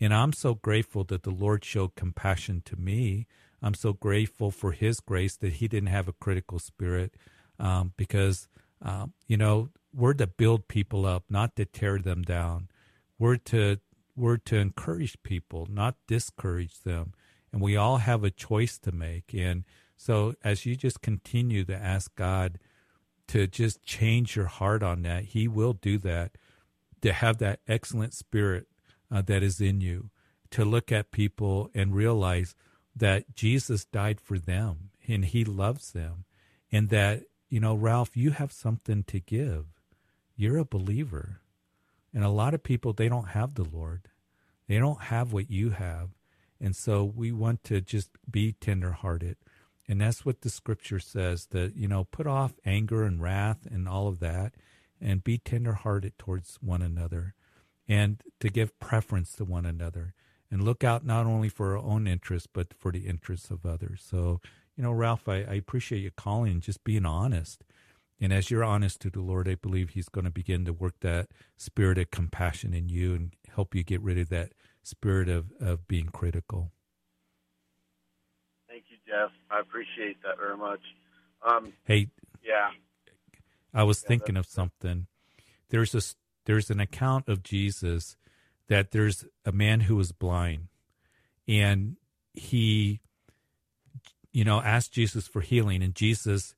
[0.00, 3.26] And I'm so grateful that the Lord showed compassion to me.
[3.62, 7.14] I'm so grateful for His grace that He didn't have a critical spirit
[7.58, 8.48] um, because,
[8.82, 12.68] um, you know, we're to build people up, not to tear them down.
[13.18, 13.78] We're to,
[14.14, 17.12] we're to encourage people, not discourage them.
[17.52, 19.32] And we all have a choice to make.
[19.32, 19.64] And
[19.96, 22.58] so as you just continue to ask God
[23.28, 26.32] to just change your heart on that, He will do that.
[27.02, 28.66] To have that excellent spirit
[29.10, 30.10] uh, that is in you,
[30.50, 32.54] to look at people and realize
[32.94, 36.24] that Jesus died for them and He loves them,
[36.72, 39.66] and that, you know, Ralph, you have something to give.
[40.36, 41.40] You're a believer.
[42.12, 44.08] And a lot of people, they don't have the Lord.
[44.68, 46.10] They don't have what you have.
[46.60, 49.36] And so we want to just be tenderhearted
[49.88, 53.88] and that's what the scripture says that, you know, put off anger and wrath and
[53.88, 54.54] all of that
[55.00, 57.34] and be tenderhearted towards one another
[57.88, 60.14] and to give preference to one another
[60.50, 64.04] and look out not only for our own interests, but for the interests of others.
[64.08, 64.40] So,
[64.76, 67.62] you know, Ralph, I, I appreciate you calling and just being honest.
[68.20, 70.94] And as you're honest to the Lord, I believe He's going to begin to work
[71.00, 75.52] that spirit of compassion in you and help you get rid of that spirit of,
[75.60, 76.72] of being critical.
[79.06, 79.30] Jeff.
[79.50, 80.80] I appreciate that very much.
[81.46, 82.08] Um, hey,
[82.44, 82.70] yeah,
[83.72, 85.06] I was yeah, thinking of something.
[85.68, 86.02] There's a
[86.46, 88.16] there's an account of Jesus
[88.68, 90.68] that there's a man who was blind,
[91.46, 91.96] and
[92.34, 93.00] he,
[94.32, 96.54] you know, asked Jesus for healing, and Jesus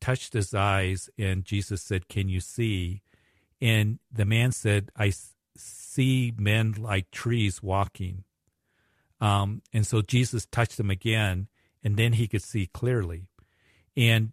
[0.00, 3.02] touched his eyes, and Jesus said, "Can you see?"
[3.60, 5.12] And the man said, "I
[5.56, 8.24] see men like trees walking."
[9.20, 11.48] Um, and so Jesus touched him again,
[11.82, 13.26] and then he could see clearly.
[13.96, 14.32] And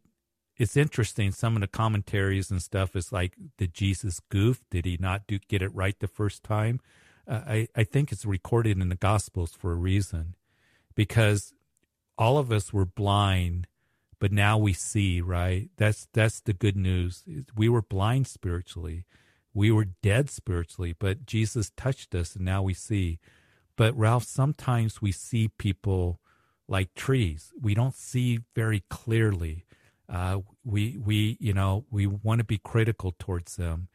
[0.57, 1.31] it's interesting.
[1.31, 4.63] Some of the commentaries and stuff is like, did Jesus goof?
[4.71, 6.79] Did he not do get it right the first time?
[7.27, 10.35] Uh, I I think it's recorded in the Gospels for a reason,
[10.95, 11.53] because
[12.17, 13.67] all of us were blind,
[14.19, 15.21] but now we see.
[15.21, 15.69] Right?
[15.77, 17.23] That's that's the good news.
[17.55, 19.05] We were blind spiritually,
[19.53, 23.19] we were dead spiritually, but Jesus touched us, and now we see.
[23.75, 26.19] But Ralph, sometimes we see people
[26.67, 27.53] like trees.
[27.59, 29.65] We don't see very clearly.
[30.09, 33.87] Uh, we we you know we want to be critical towards them,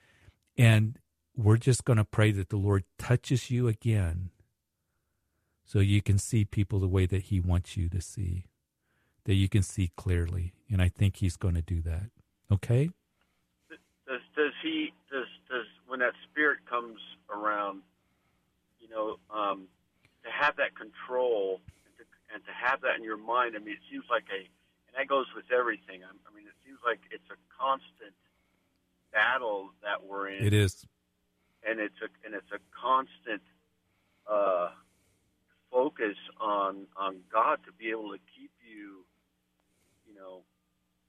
[0.57, 0.99] and
[1.35, 4.31] we're just going to pray that the Lord touches you again,
[5.65, 8.45] so you can see people the way that He wants you to see,
[9.25, 10.53] that you can see clearly.
[10.71, 12.11] And I think He's going to do that.
[12.51, 12.91] Okay.
[14.07, 16.99] Does does He does does when that Spirit comes
[17.35, 17.81] around,
[18.81, 19.67] you know, um,
[20.25, 21.61] to have that control
[22.33, 24.49] and to have that in your mind, I mean, it seems like a,
[24.89, 26.01] and that goes with everything.
[26.05, 28.17] I, mean, it seems like it's a constant
[29.13, 30.45] battle that we're in.
[30.45, 30.85] It is,
[31.67, 33.43] and it's a and it's a constant
[34.27, 34.71] uh,
[35.71, 39.05] focus on on God to be able to keep you,
[40.09, 40.43] you know,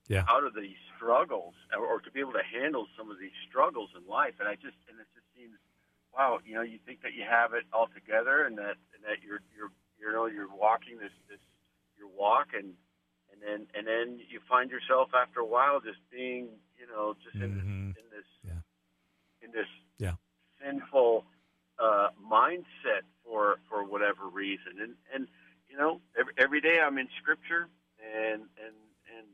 [0.08, 0.24] yeah.
[0.28, 3.90] out of these struggles, or, or to be able to handle some of these struggles
[3.96, 4.34] in life.
[4.40, 5.56] And I just and it just seems,
[6.12, 9.24] wow, you know, you think that you have it all together, and that and that
[9.24, 9.72] you're you're
[10.04, 11.38] you know you're walking this this
[11.98, 12.74] your walk and
[13.32, 16.48] and then and then you find yourself after a while just being
[16.78, 17.88] you know just in mm-hmm.
[17.88, 19.46] this in this yeah.
[19.46, 20.14] in this yeah.
[20.62, 21.24] sinful
[21.78, 25.28] uh, mindset for for whatever reason and and
[25.68, 28.76] you know every, every day I'm in scripture and and
[29.16, 29.26] and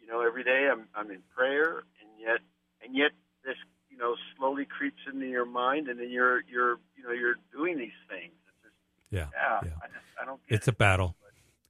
[0.00, 2.40] you know every day I'm I'm in prayer and yet
[2.82, 3.12] and yet
[3.44, 3.56] this
[3.90, 7.78] you know slowly creeps into your mind and then you're you're you know you're doing
[7.78, 8.19] these things
[9.10, 9.26] yeah.
[9.32, 9.60] Yeah.
[9.64, 9.70] yeah.
[9.82, 10.72] I, just, I don't it's it.
[10.72, 11.16] a battle.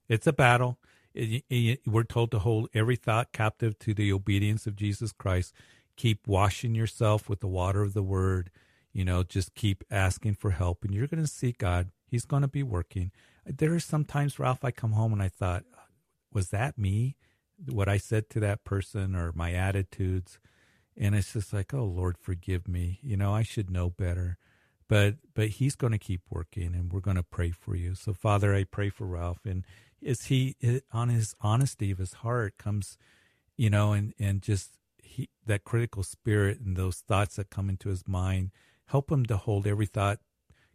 [0.07, 0.77] It's a battle.
[1.13, 5.53] It, it, we're told to hold every thought captive to the obedience of Jesus Christ.
[5.95, 8.49] Keep washing yourself with the water of the Word.
[8.93, 11.91] You know, just keep asking for help, and you're going to see God.
[12.05, 13.11] He's going to be working.
[13.45, 15.63] There are sometimes, Ralph, I come home and I thought,
[16.33, 17.15] was that me?
[17.69, 20.39] What I said to that person or my attitudes?
[20.97, 22.99] And it's just like, oh Lord, forgive me.
[23.01, 24.37] You know, I should know better.
[24.91, 27.95] But but he's going to keep working and we're going to pray for you.
[27.95, 29.63] So Father, I pray for Ralph and
[30.01, 30.57] is he
[30.91, 32.97] on his honesty of his heart comes,
[33.55, 34.71] you know, and and just
[35.01, 38.51] he that critical spirit and those thoughts that come into his mind,
[38.87, 40.19] help him to hold every thought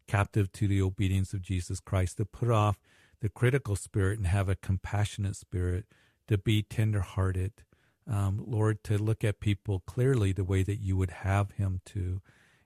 [0.08, 2.80] captive to the obedience of Jesus Christ, to put off
[3.20, 5.84] the critical spirit and have a compassionate spirit,
[6.26, 7.52] to be tenderhearted,
[8.10, 12.22] um, Lord, to look at people clearly the way that you would have him to.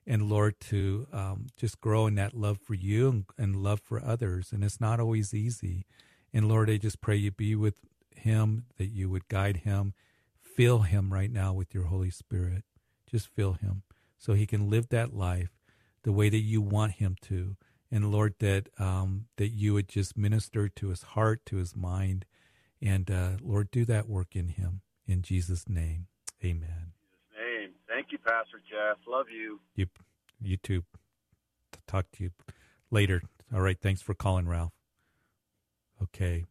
[0.06, 4.02] And Lord, to um, just grow in that love for you and, and love for
[4.04, 4.52] others.
[4.52, 5.86] And it's not always easy.
[6.32, 7.76] And Lord, I just pray you be with
[8.16, 9.94] him, that you would guide him.
[10.40, 12.64] Fill him right now with your Holy Spirit.
[13.10, 13.82] Just fill him
[14.18, 15.50] so he can live that life
[16.02, 17.56] the way that you want him to.
[17.90, 22.24] And Lord, that um, that you would just minister to his heart, to his mind,
[22.80, 24.82] and uh, Lord, do that work in him.
[25.06, 26.06] In Jesus' name,
[26.44, 26.89] Amen.
[28.10, 28.34] Jesus' name.
[28.50, 28.98] Thank you, Pastor Jeff.
[29.06, 29.60] Love you.
[29.76, 29.86] You,
[30.40, 30.84] you too.
[31.86, 32.30] Talk to you
[32.90, 33.22] later.
[33.52, 33.78] All right.
[33.80, 34.72] Thanks for calling, Ralph.
[36.02, 36.44] Okay.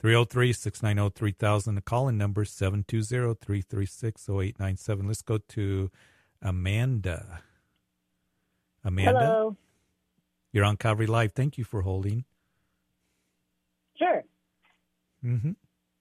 [0.00, 1.74] 303 690 3000.
[1.74, 5.06] The call in number 720 336 0897.
[5.06, 5.90] Let's go to
[6.42, 7.42] Amanda.
[8.84, 9.20] Amanda?
[9.20, 9.56] Hello.
[10.52, 11.32] You're on Calvary Live.
[11.32, 12.24] Thank you for holding.
[13.96, 14.22] Sure.
[15.24, 15.52] Mm-hmm.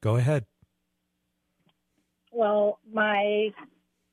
[0.02, 0.46] Go ahead.
[2.32, 3.52] Well, my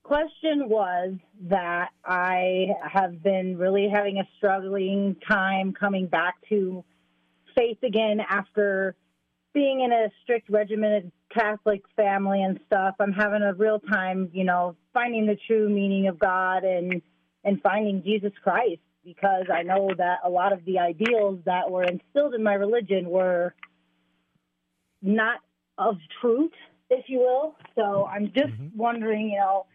[0.04, 1.14] question was
[1.48, 6.84] that I have been really having a struggling time coming back to
[7.56, 8.94] faith again after
[9.54, 12.94] being in a strict regimented Catholic family and stuff.
[13.00, 17.02] I'm having a real time, you know, finding the true meaning of God and
[17.42, 21.84] and finding Jesus Christ because I know that a lot of the ideals that were
[21.84, 23.54] instilled in my religion were
[25.02, 25.40] not
[25.76, 26.52] of truth,
[26.88, 27.54] if you will.
[27.74, 28.76] So I'm just mm-hmm.
[28.76, 29.66] wondering, you know,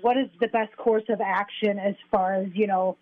[0.00, 2.98] what is the best course of action as far as, you know,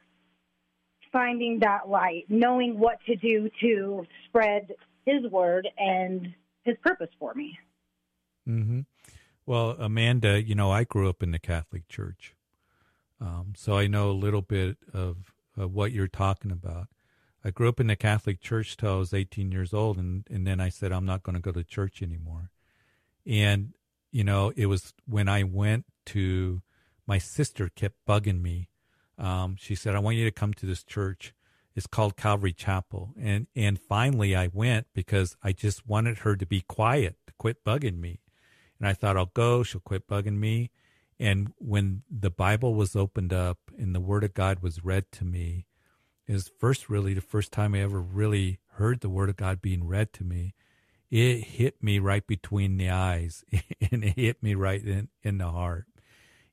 [1.12, 4.72] finding that light, knowing what to do to spread
[5.04, 6.34] his word and
[6.64, 7.58] his purpose for me.
[8.48, 8.80] Mm-hmm.
[9.46, 12.34] Well, Amanda, you know, I grew up in the Catholic Church.
[13.20, 16.88] Um, so I know a little bit of, of, what you're talking about.
[17.42, 20.46] I grew up in the Catholic Church till I was 18 years old, and, and
[20.46, 22.50] then I said, I'm not going to go to church anymore.
[23.24, 23.72] And,
[24.10, 26.60] you know, it was when I went to,
[27.06, 28.68] my sister kept bugging me.
[29.18, 31.32] Um, she said, I want you to come to this church.
[31.74, 33.12] It's called Calvary Chapel.
[33.18, 37.64] And, and finally I went because I just wanted her to be quiet, to quit
[37.64, 38.20] bugging me.
[38.78, 39.62] And I thought, I'll go.
[39.62, 40.70] She'll quit bugging me.
[41.18, 45.24] And when the Bible was opened up and the Word of God was read to
[45.24, 45.66] me,
[46.26, 49.86] is first really the first time I ever really heard the Word of God being
[49.86, 50.54] read to me.
[51.10, 53.44] It hit me right between the eyes
[53.92, 55.86] and it hit me right in, in the heart.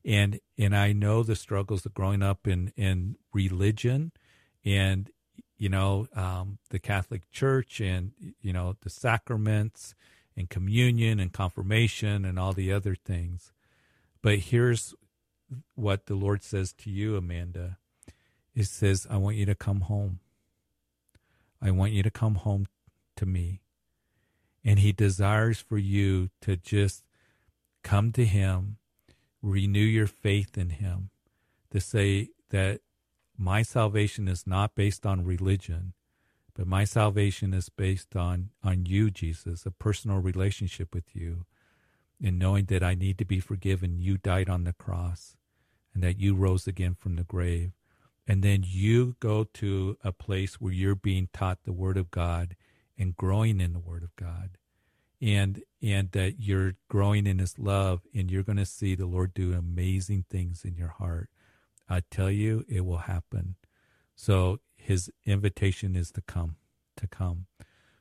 [0.04, 4.12] And and I know the struggles of growing up in, in religion
[4.64, 5.10] and
[5.56, 9.94] you know um, the Catholic Church and you know the sacraments
[10.36, 13.52] and communion and confirmation and all the other things.
[14.22, 14.94] But here's
[15.74, 17.78] what the Lord says to you, Amanda.
[18.54, 20.20] It says, I want you to come home.
[21.60, 22.66] I want you to come home
[23.16, 23.60] to me.
[24.64, 27.04] And He desires for you to just
[27.82, 28.78] come to Him,
[29.44, 31.10] renew your faith in Him,
[31.70, 32.80] to say that
[33.36, 35.92] my salvation is not based on religion,
[36.54, 41.46] but my salvation is based on, on you, Jesus, a personal relationship with you
[42.22, 45.36] and knowing that I need to be forgiven, you died on the cross
[45.92, 47.72] and that you rose again from the grave.
[48.26, 52.56] And then you go to a place where you're being taught the Word of God
[52.96, 54.56] and growing in the Word of God.
[55.24, 59.32] And and that you're growing in his love and you're going to see the Lord
[59.32, 61.30] do amazing things in your heart.
[61.88, 63.56] I tell you, it will happen.
[64.14, 66.56] So his invitation is to come,
[66.96, 67.46] to come.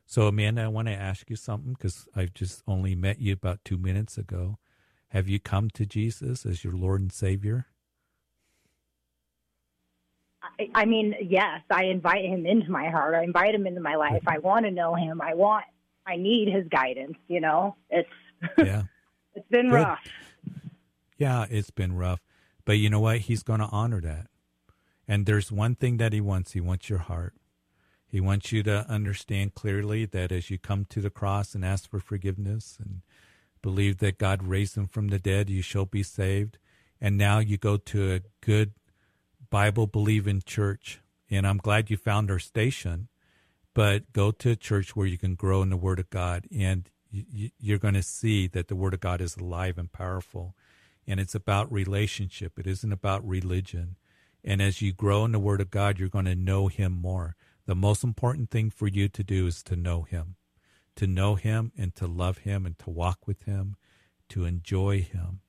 [0.05, 3.63] So, Amanda, I want to ask you something because I've just only met you about
[3.63, 4.57] two minutes ago.
[5.09, 7.67] Have you come to Jesus as your Lord and Savior?
[10.59, 13.15] I, I mean, yes, I invite him into my heart.
[13.15, 14.23] I invite him into my life.
[14.27, 15.21] I want to know him.
[15.21, 15.65] I want,
[16.05, 17.17] I need his guidance.
[17.27, 18.09] You know, it's,
[18.57, 18.83] yeah,
[19.33, 19.75] it's been Good.
[19.75, 19.99] rough.
[21.17, 22.21] Yeah, it's been rough.
[22.65, 23.19] But you know what?
[23.19, 24.27] He's going to honor that.
[25.07, 26.53] And there's one thing that he wants.
[26.53, 27.33] He wants your heart.
[28.07, 31.89] He wants you to understand clearly that as you come to the cross and ask
[31.89, 33.01] for forgiveness and
[33.61, 36.57] believe that God raised him from the dead, you shall be saved.
[37.01, 38.73] And now you go to a good
[39.49, 41.01] Bible believing church.
[41.29, 43.07] And I'm glad you found our station,
[43.73, 46.47] but go to a church where you can grow in the Word of God.
[46.55, 50.55] And you're going to see that the Word of God is alive and powerful.
[51.07, 53.97] And it's about relationship, it isn't about religion.
[54.43, 57.35] And as you grow in the Word of God, you're going to know Him more.
[57.65, 60.35] The most important thing for you to do is to know Him,
[60.95, 63.75] to know Him and to love Him and to walk with Him,
[64.29, 65.39] to enjoy Him.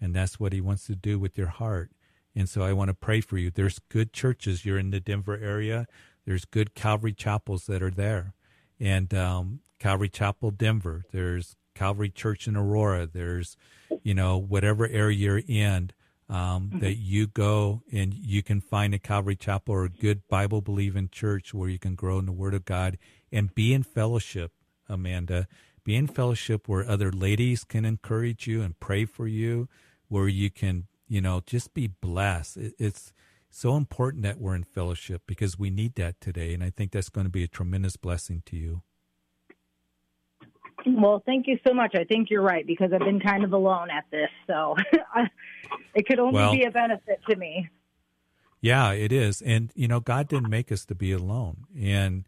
[0.00, 1.92] And that's what He wants to do with your heart.
[2.34, 3.50] And so I want to pray for you.
[3.50, 4.64] There's good churches.
[4.64, 5.86] You're in the Denver area.
[6.24, 8.34] There's good Calvary chapels that are there.
[8.78, 11.04] And um, Calvary Chapel, Denver.
[11.12, 13.06] There's Calvary Church in Aurora.
[13.06, 13.56] There's,
[14.02, 15.90] you know, whatever area you're in
[16.28, 16.78] um, mm-hmm.
[16.80, 21.08] that you go and you can find a Calvary Chapel or a good Bible believing
[21.10, 22.96] church where you can grow in the Word of God
[23.30, 24.52] and be in fellowship,
[24.88, 25.46] Amanda.
[25.84, 29.68] Be in fellowship where other ladies can encourage you and pray for you,
[30.08, 32.56] where you can, you know, just be blessed.
[32.78, 33.12] It's
[33.54, 36.54] so important that we're in fellowship because we need that today.
[36.54, 38.82] And I think that's going to be a tremendous blessing to you.
[40.86, 41.94] Well, thank you so much.
[41.94, 44.74] I think you're right because I've been kind of alone at this, so
[45.94, 47.68] it could only well, be a benefit to me.
[48.60, 49.42] Yeah, it is.
[49.42, 51.66] And you know, God didn't make us to be alone.
[51.78, 52.24] And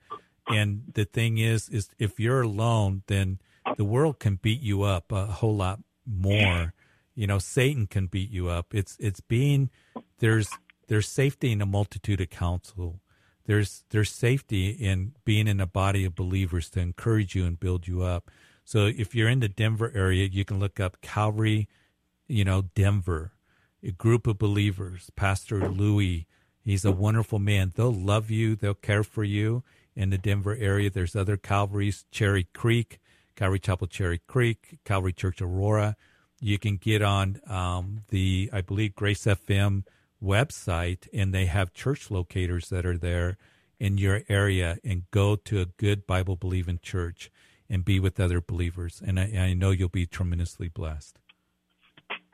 [0.49, 3.41] and the thing is is if you're alone, then
[3.77, 6.75] the world can beat you up a whole lot more.
[7.17, 8.75] You know, Satan can beat you up.
[8.75, 9.71] It's it's being
[10.19, 10.51] there's
[10.89, 13.01] there's safety in a multitude of counsel.
[13.47, 17.87] There's there's safety in being in a body of believers to encourage you and build
[17.87, 18.31] you up.
[18.65, 21.69] So if you're in the Denver area, you can look up Calvary,
[22.27, 23.33] you know, Denver,
[23.83, 25.11] a group of believers.
[25.15, 26.27] Pastor Louis,
[26.65, 27.73] he's a wonderful man.
[27.75, 28.57] They'll love you.
[28.57, 29.63] They'll care for you
[29.95, 30.89] in the Denver area.
[30.89, 32.99] There's other Calvaries, Cherry Creek,
[33.37, 35.97] Calvary Chapel, Cherry Creek, Calvary Church, Aurora.
[36.41, 39.85] You can get on um, the, I believe, Grace FM
[40.25, 43.37] website, and they have church locators that are there
[43.79, 47.31] in your area and go to a good Bible believing church
[47.69, 49.03] and be with other believers.
[49.05, 51.19] And I, I know you'll be tremendously blessed.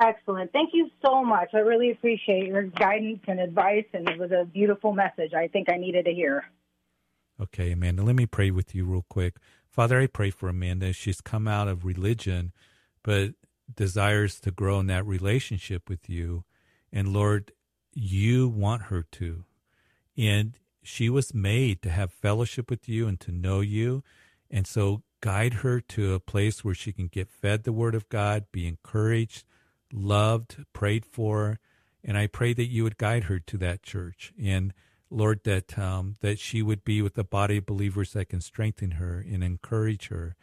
[0.00, 0.52] Excellent.
[0.52, 1.50] Thank you so much.
[1.52, 5.70] I really appreciate your guidance and advice, and it was a beautiful message I think
[5.70, 6.44] I needed to hear.
[7.40, 9.36] Okay, Amanda, let me pray with you real quick.
[9.68, 10.92] Father, I pray for Amanda.
[10.92, 12.52] She's come out of religion,
[13.02, 13.34] but
[13.74, 16.44] desires to grow in that relationship with you.
[16.92, 17.52] And Lord,
[17.94, 19.44] you want her to.
[20.16, 24.02] And she was made to have fellowship with you and to know you.
[24.50, 28.08] And so guide her to a place where she can get fed the word of
[28.08, 29.44] God, be encouraged,
[29.92, 31.58] loved, prayed for.
[32.02, 34.32] And I pray that you would guide her to that church.
[34.42, 34.72] And
[35.10, 38.92] Lord, that um, that she would be with a body of believers that can strengthen
[38.92, 40.36] her and encourage her.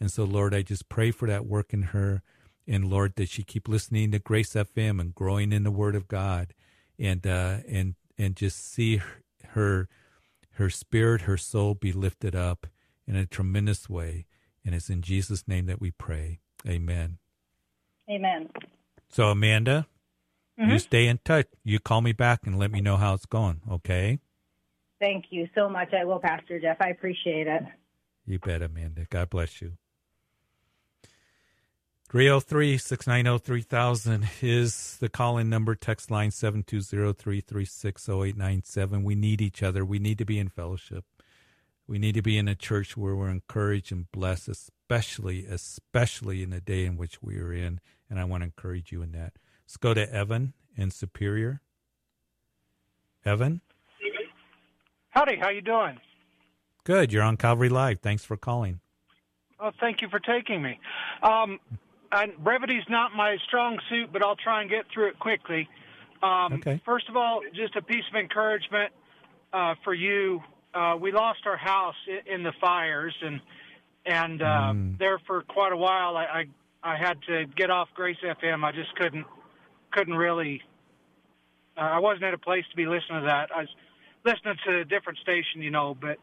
[0.00, 2.22] And so, Lord, I just pray for that work in her.
[2.66, 6.08] And Lord, that she keep listening to Grace FM and growing in the Word of
[6.08, 6.54] God,
[6.98, 9.00] and uh, and and just see
[9.48, 9.88] her
[10.54, 12.66] her spirit, her soul be lifted up
[13.06, 14.26] in a tremendous way.
[14.64, 16.40] And it's in Jesus' name that we pray.
[16.66, 17.18] Amen.
[18.10, 18.48] Amen.
[19.08, 19.86] So, Amanda,
[20.58, 20.70] mm-hmm.
[20.70, 21.46] you stay in touch.
[21.64, 24.20] You call me back and let me know how it's going, okay?
[25.00, 25.92] Thank you so much.
[25.92, 26.78] I will, Pastor Jeff.
[26.80, 27.62] I appreciate it.
[28.26, 29.06] You bet, Amanda.
[29.10, 29.72] God bless you.
[32.14, 35.74] 303 690 3000 is the call in number.
[35.74, 39.02] Text line 720 336 0897.
[39.02, 39.84] We need each other.
[39.84, 41.04] We need to be in fellowship.
[41.88, 46.50] We need to be in a church where we're encouraged and blessed, especially, especially in
[46.50, 47.80] the day in which we are in.
[48.08, 49.32] And I want to encourage you in that.
[49.64, 51.62] Let's go to Evan in Superior.
[53.24, 53.60] Evan?
[55.08, 55.98] Howdy, how you doing?
[56.84, 57.12] Good.
[57.12, 57.98] You're on Calvary Live.
[57.98, 58.78] Thanks for calling.
[59.58, 60.78] Oh, thank you for taking me.
[61.22, 61.58] Um,
[62.38, 65.68] brevity's not my strong suit, but I'll try and get through it quickly.
[66.22, 66.80] Um, okay.
[66.84, 68.92] First of all, just a piece of encouragement
[69.52, 70.42] uh, for you
[70.74, 73.40] uh, we lost our house in, in the fires, and
[74.06, 74.98] and uh, mm.
[74.98, 78.64] there for quite a while, I, I I had to get off Grace FM.
[78.64, 79.26] I just couldn't
[79.92, 80.60] couldn't really.
[81.76, 83.50] Uh, I wasn't at a place to be listening to that.
[83.54, 83.68] I was
[84.24, 85.96] listening to a different station, you know.
[85.98, 86.18] But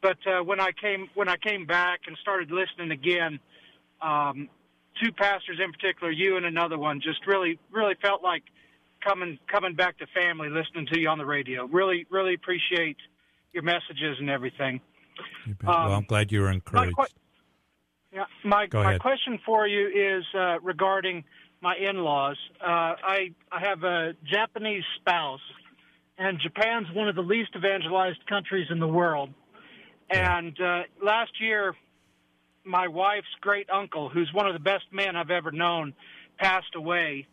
[0.00, 3.40] but uh, when I came when I came back and started listening again,
[4.00, 4.48] um,
[5.02, 8.42] two pastors in particular, you and another one, just really really felt like
[9.06, 11.66] coming coming back to family, listening to you on the radio.
[11.66, 12.96] Really really appreciate
[13.52, 14.80] your messages and everything.
[15.48, 16.96] Um, well, I'm glad you were encouraged.
[16.96, 17.06] My,
[18.12, 21.24] yeah, my my question for you is uh, regarding
[21.60, 22.36] my in-laws.
[22.60, 25.40] Uh, I I have a Japanese spouse,
[26.18, 29.30] and Japan's one of the least evangelized countries in the world.
[30.08, 31.74] And uh, last year,
[32.66, 35.94] my wife's great uncle, who's one of the best men I've ever known,
[36.38, 37.26] passed away.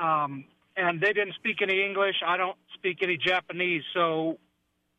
[0.00, 0.44] Um,
[0.76, 2.16] and they didn't speak any English.
[2.26, 4.38] I don't speak any Japanese, so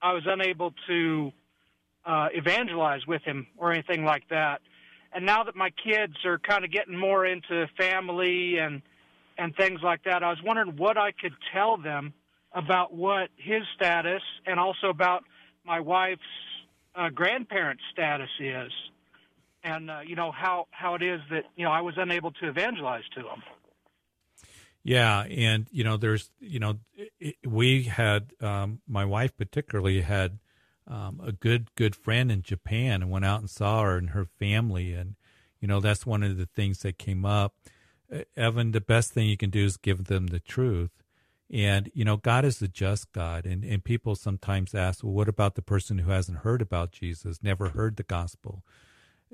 [0.01, 1.31] I was unable to
[2.05, 4.61] uh, evangelize with him or anything like that.
[5.13, 8.81] And now that my kids are kind of getting more into family and
[9.37, 12.13] and things like that, I was wondering what I could tell them
[12.53, 15.23] about what his status and also about
[15.65, 16.21] my wife's
[16.95, 18.71] uh, grandparents' status is,
[19.63, 22.47] and uh, you know how how it is that you know I was unable to
[22.47, 23.43] evangelize to them.
[24.83, 26.79] Yeah, and you know, there's you know,
[27.19, 30.39] it, we had um, my wife particularly had
[30.87, 34.25] um, a good good friend in Japan and went out and saw her and her
[34.25, 35.15] family, and
[35.59, 37.55] you know that's one of the things that came up.
[38.35, 40.91] Evan, the best thing you can do is give them the truth.
[41.51, 43.45] And, you know, God is a just God.
[43.45, 47.43] And, and people sometimes ask, well, what about the person who hasn't heard about Jesus,
[47.43, 48.63] never heard the gospel?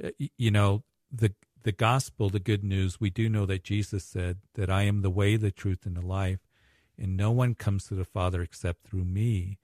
[0.04, 1.34] Uh, you know, the,
[1.64, 5.10] the gospel, the good news, we do know that Jesus said that I am the
[5.10, 6.40] way, the truth, and the life,
[6.98, 9.58] and no one comes to the Father except through me.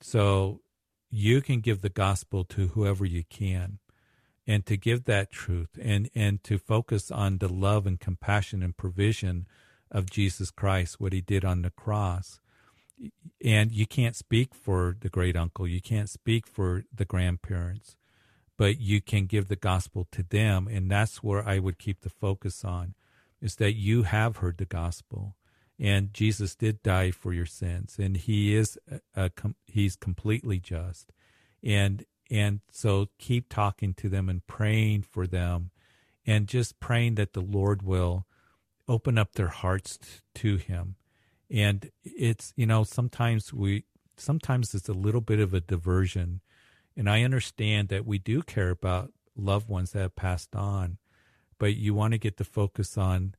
[0.00, 0.60] So
[1.10, 3.78] you can give the gospel to whoever you can
[4.46, 8.76] and to give that truth and, and to focus on the love and compassion and
[8.76, 9.46] provision
[9.90, 12.40] of Jesus Christ, what he did on the cross.
[13.44, 17.96] And you can't speak for the great uncle, you can't speak for the grandparents,
[18.56, 20.68] but you can give the gospel to them.
[20.68, 22.94] And that's where I would keep the focus on
[23.40, 25.36] is that you have heard the gospel
[25.78, 28.78] and Jesus did die for your sins and he is
[29.14, 29.30] a, a,
[29.66, 31.12] he's completely just.
[31.62, 35.70] And and so keep talking to them and praying for them
[36.26, 38.26] and just praying that the Lord will
[38.88, 40.96] open up their hearts t- to him.
[41.50, 43.84] And it's, you know, sometimes we,
[44.16, 46.40] sometimes it's a little bit of a diversion.
[46.96, 50.98] And I understand that we do care about loved ones that have passed on,
[51.58, 53.34] but you want to get the focus on,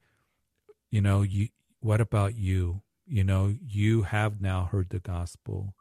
[0.91, 1.49] you know, you,
[1.79, 2.81] what about you?
[3.05, 5.73] You know, you have now heard the gospel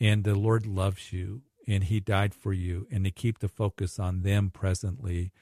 [0.00, 3.98] and the Lord loves you and he died for you and to keep the focus
[3.98, 5.32] on them presently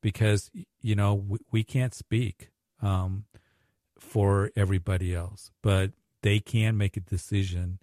[0.00, 0.50] because,
[0.80, 2.50] you know, we, we can't speak
[2.80, 3.24] um,
[3.98, 5.50] for everybody else.
[5.62, 5.92] But
[6.22, 7.78] they can make a decision,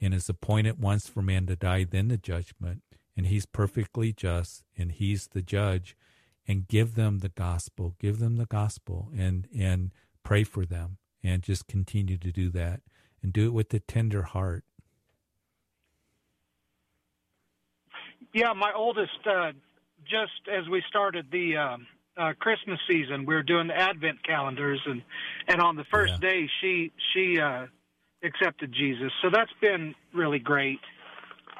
[0.00, 2.82] and is appointed once for man to die, then the judgment.
[3.16, 5.96] And he's perfectly just, and he's the judge.
[6.48, 9.90] And give them the gospel, give them the gospel, and and
[10.22, 12.82] pray for them, and just continue to do that,
[13.20, 14.62] and do it with a tender heart.
[18.32, 19.52] Yeah, my oldest, uh,
[20.04, 21.86] just as we started the um,
[22.16, 25.02] uh, Christmas season, we were doing the Advent calendars, and
[25.48, 26.30] and on the first yeah.
[26.30, 27.66] day, she she uh,
[28.26, 29.12] accepted Jesus.
[29.22, 30.80] So that's been really great.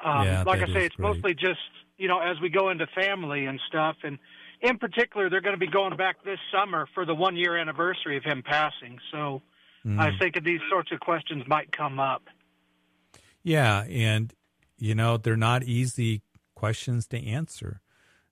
[0.03, 1.07] Um, yeah, like I say, it's great.
[1.07, 1.59] mostly just
[1.97, 4.19] you know as we go into family and stuff, and
[4.61, 8.17] in particular, they're going to be going back this summer for the one year anniversary
[8.17, 8.99] of him passing.
[9.11, 9.41] So
[9.85, 9.99] mm.
[9.99, 12.23] I think these sorts of questions might come up.
[13.43, 14.33] Yeah, and
[14.77, 16.21] you know they're not easy
[16.55, 17.81] questions to answer.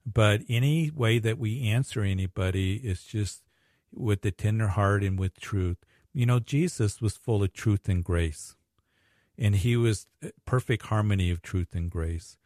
[0.06, 3.44] But any way that we answer anybody is just
[3.92, 5.78] with the tender heart and with truth.
[6.16, 8.55] You know, Jesus was full of truth and grace,
[9.38, 10.07] and he was
[10.45, 12.38] perfect harmony of truth and grace.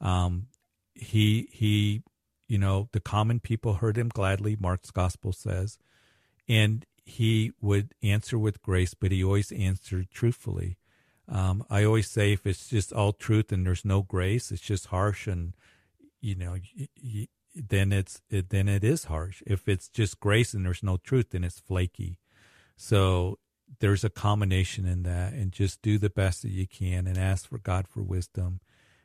[0.00, 0.46] Um,
[0.94, 2.04] he he,
[2.46, 4.56] you know, the common people heard him gladly.
[4.58, 5.76] Mark's gospel says,
[6.48, 10.78] and he would answer with grace, but he always answered truthfully.
[11.28, 14.86] Um, I always say if it's just all truth and there's no grace, it's just
[14.86, 15.54] harsh and
[16.20, 16.58] you know,
[17.56, 19.42] then it's it, then it is harsh.
[19.48, 22.20] If it's just grace and there's no truth, then it's flaky.
[22.76, 23.38] So
[23.80, 27.48] there's a combination in that, and just do the best that you can, and ask
[27.48, 28.60] for God for wisdom,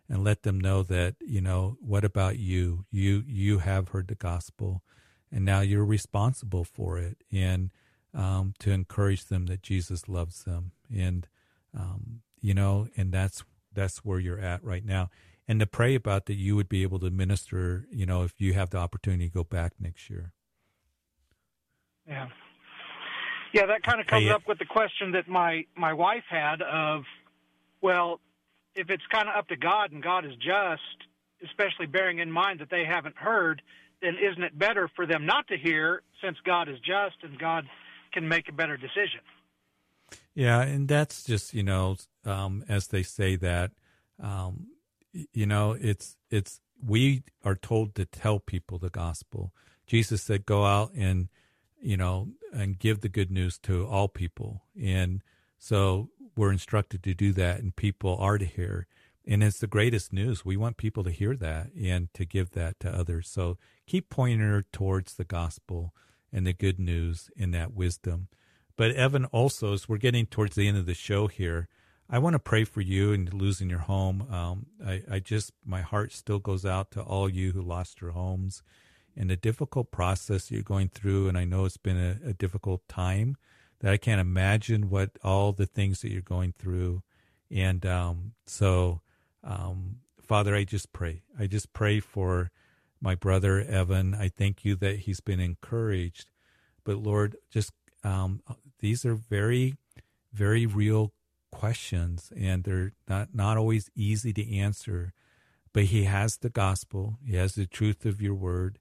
[0.10, 2.86] and let them know that you know what about you?
[2.92, 4.84] You you have heard the gospel,
[5.32, 7.72] and now you're responsible for it, and
[8.14, 11.28] um, to encourage them that Jesus loves them, and
[11.78, 13.44] um, you know, and that's
[13.74, 15.10] that's where you're at right now
[15.52, 18.54] and to pray about that you would be able to minister, you know, if you
[18.54, 20.32] have the opportunity to go back next year.
[22.08, 22.30] Yeah.
[23.54, 26.62] Yeah, that kind of comes hey, up with the question that my my wife had
[26.62, 27.04] of
[27.82, 28.20] well,
[28.76, 30.82] if it's kind of up to God and God is just,
[31.44, 33.62] especially bearing in mind that they haven't heard,
[34.02, 37.66] then isn't it better for them not to hear since God is just and God
[38.14, 39.22] can make a better decision?
[40.34, 43.72] Yeah, and that's just, you know, um, as they say that
[44.22, 44.68] um,
[45.34, 49.54] you know, it's it's we are told to tell people the gospel.
[49.86, 51.28] Jesus said, "Go out and
[51.82, 55.22] you know and give the good news to all people," and
[55.58, 58.88] so we're instructed to do that, and people are to hear.
[59.28, 60.44] And it's the greatest news.
[60.44, 63.30] We want people to hear that and to give that to others.
[63.30, 65.94] So keep pointing her towards the gospel
[66.34, 68.30] and the good news in that wisdom.
[68.76, 71.68] But Evan, also, as we're getting towards the end of the show here,
[72.10, 74.28] I want to pray for you and losing your home.
[74.32, 78.12] Um, I, I just, my heart still goes out to all you who lost your
[78.12, 78.64] homes
[79.16, 81.28] and the difficult process you're going through.
[81.28, 83.38] And I know it's been a, a difficult time
[83.80, 87.04] that I can't imagine what all the things that you're going through.
[87.50, 89.02] And um, so,
[89.44, 91.24] um, Father, I just pray.
[91.38, 92.52] I just pray for
[93.02, 94.14] my brother Evan.
[94.14, 96.30] I thank you that he's been encouraged.
[96.84, 97.72] But Lord, just
[98.04, 98.42] um,
[98.80, 99.76] these are very,
[100.32, 101.14] very real
[101.52, 105.14] questions and they're not, not always easy to answer,
[105.74, 107.18] but he has the gospel.
[107.26, 108.80] He has the truth of your word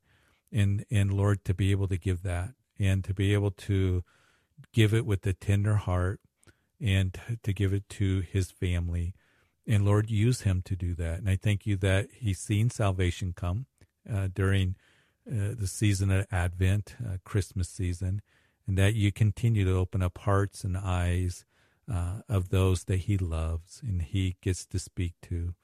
[0.53, 4.05] and, and Lord, to be able to give that and to be able to
[4.73, 6.21] give it with a tender heart
[6.81, 9.15] and to give it to his family.
[9.67, 11.19] And Lord, use him to do that.
[11.19, 13.67] And I thank you that he's seen salvation come
[14.11, 14.77] uh, during
[15.31, 18.23] uh, the season of Advent, uh, Christmas season,
[18.67, 21.45] and that you continue to open up hearts and eyes
[21.93, 25.55] uh, of those that he loves and he gets to speak to.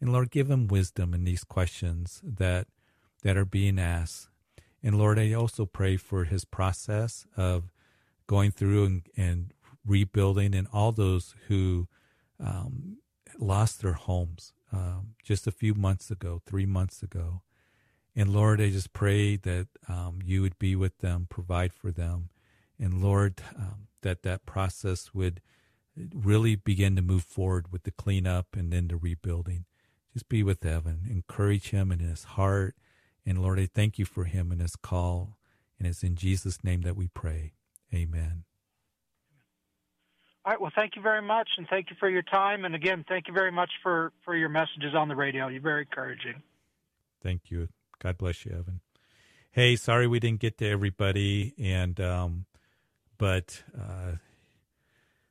[0.00, 2.66] And Lord, give him wisdom in these questions that
[3.22, 4.28] that are being asked.
[4.82, 7.70] And Lord, I also pray for his process of
[8.26, 9.52] going through and, and
[9.86, 11.88] rebuilding and all those who
[12.40, 12.98] um,
[13.38, 17.42] lost their homes um, just a few months ago, three months ago.
[18.14, 22.30] And Lord, I just pray that um, you would be with them, provide for them.
[22.78, 25.40] And Lord, um, that that process would
[26.14, 29.64] really begin to move forward with the cleanup and then the rebuilding.
[30.12, 32.74] Just be with Evan, encourage him in his heart.
[33.24, 35.36] And Lord, I thank you for him and his call.
[35.78, 37.54] And it's in Jesus' name that we pray.
[37.94, 38.44] Amen.
[40.44, 40.60] All right.
[40.60, 42.64] Well, thank you very much, and thank you for your time.
[42.64, 45.46] And again, thank you very much for for your messages on the radio.
[45.46, 46.42] You're very encouraging.
[47.22, 47.68] Thank you.
[48.00, 48.80] God bless you, Evan.
[49.52, 52.46] Hey, sorry we didn't get to everybody, and um,
[53.18, 54.16] but uh,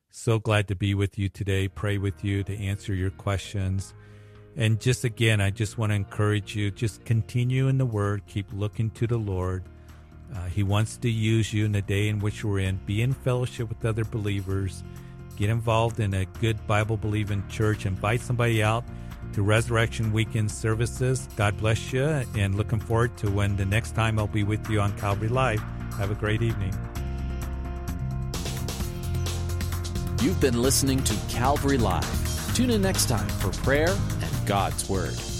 [0.09, 3.93] so glad to be with you today, pray with you, to answer your questions.
[4.57, 8.47] And just again, I just want to encourage you just continue in the Word, keep
[8.53, 9.63] looking to the Lord.
[10.33, 12.77] Uh, he wants to use you in the day in which we're in.
[12.85, 14.83] Be in fellowship with other believers.
[15.37, 17.85] Get involved in a good Bible believing church.
[17.85, 18.83] Invite somebody out
[19.33, 21.27] to Resurrection Weekend services.
[21.35, 22.03] God bless you,
[22.35, 25.61] and looking forward to when the next time I'll be with you on Calvary Live.
[25.97, 26.73] Have a great evening.
[30.21, 32.55] You've been listening to Calvary Live.
[32.55, 35.30] Tune in next time for prayer and God's Word.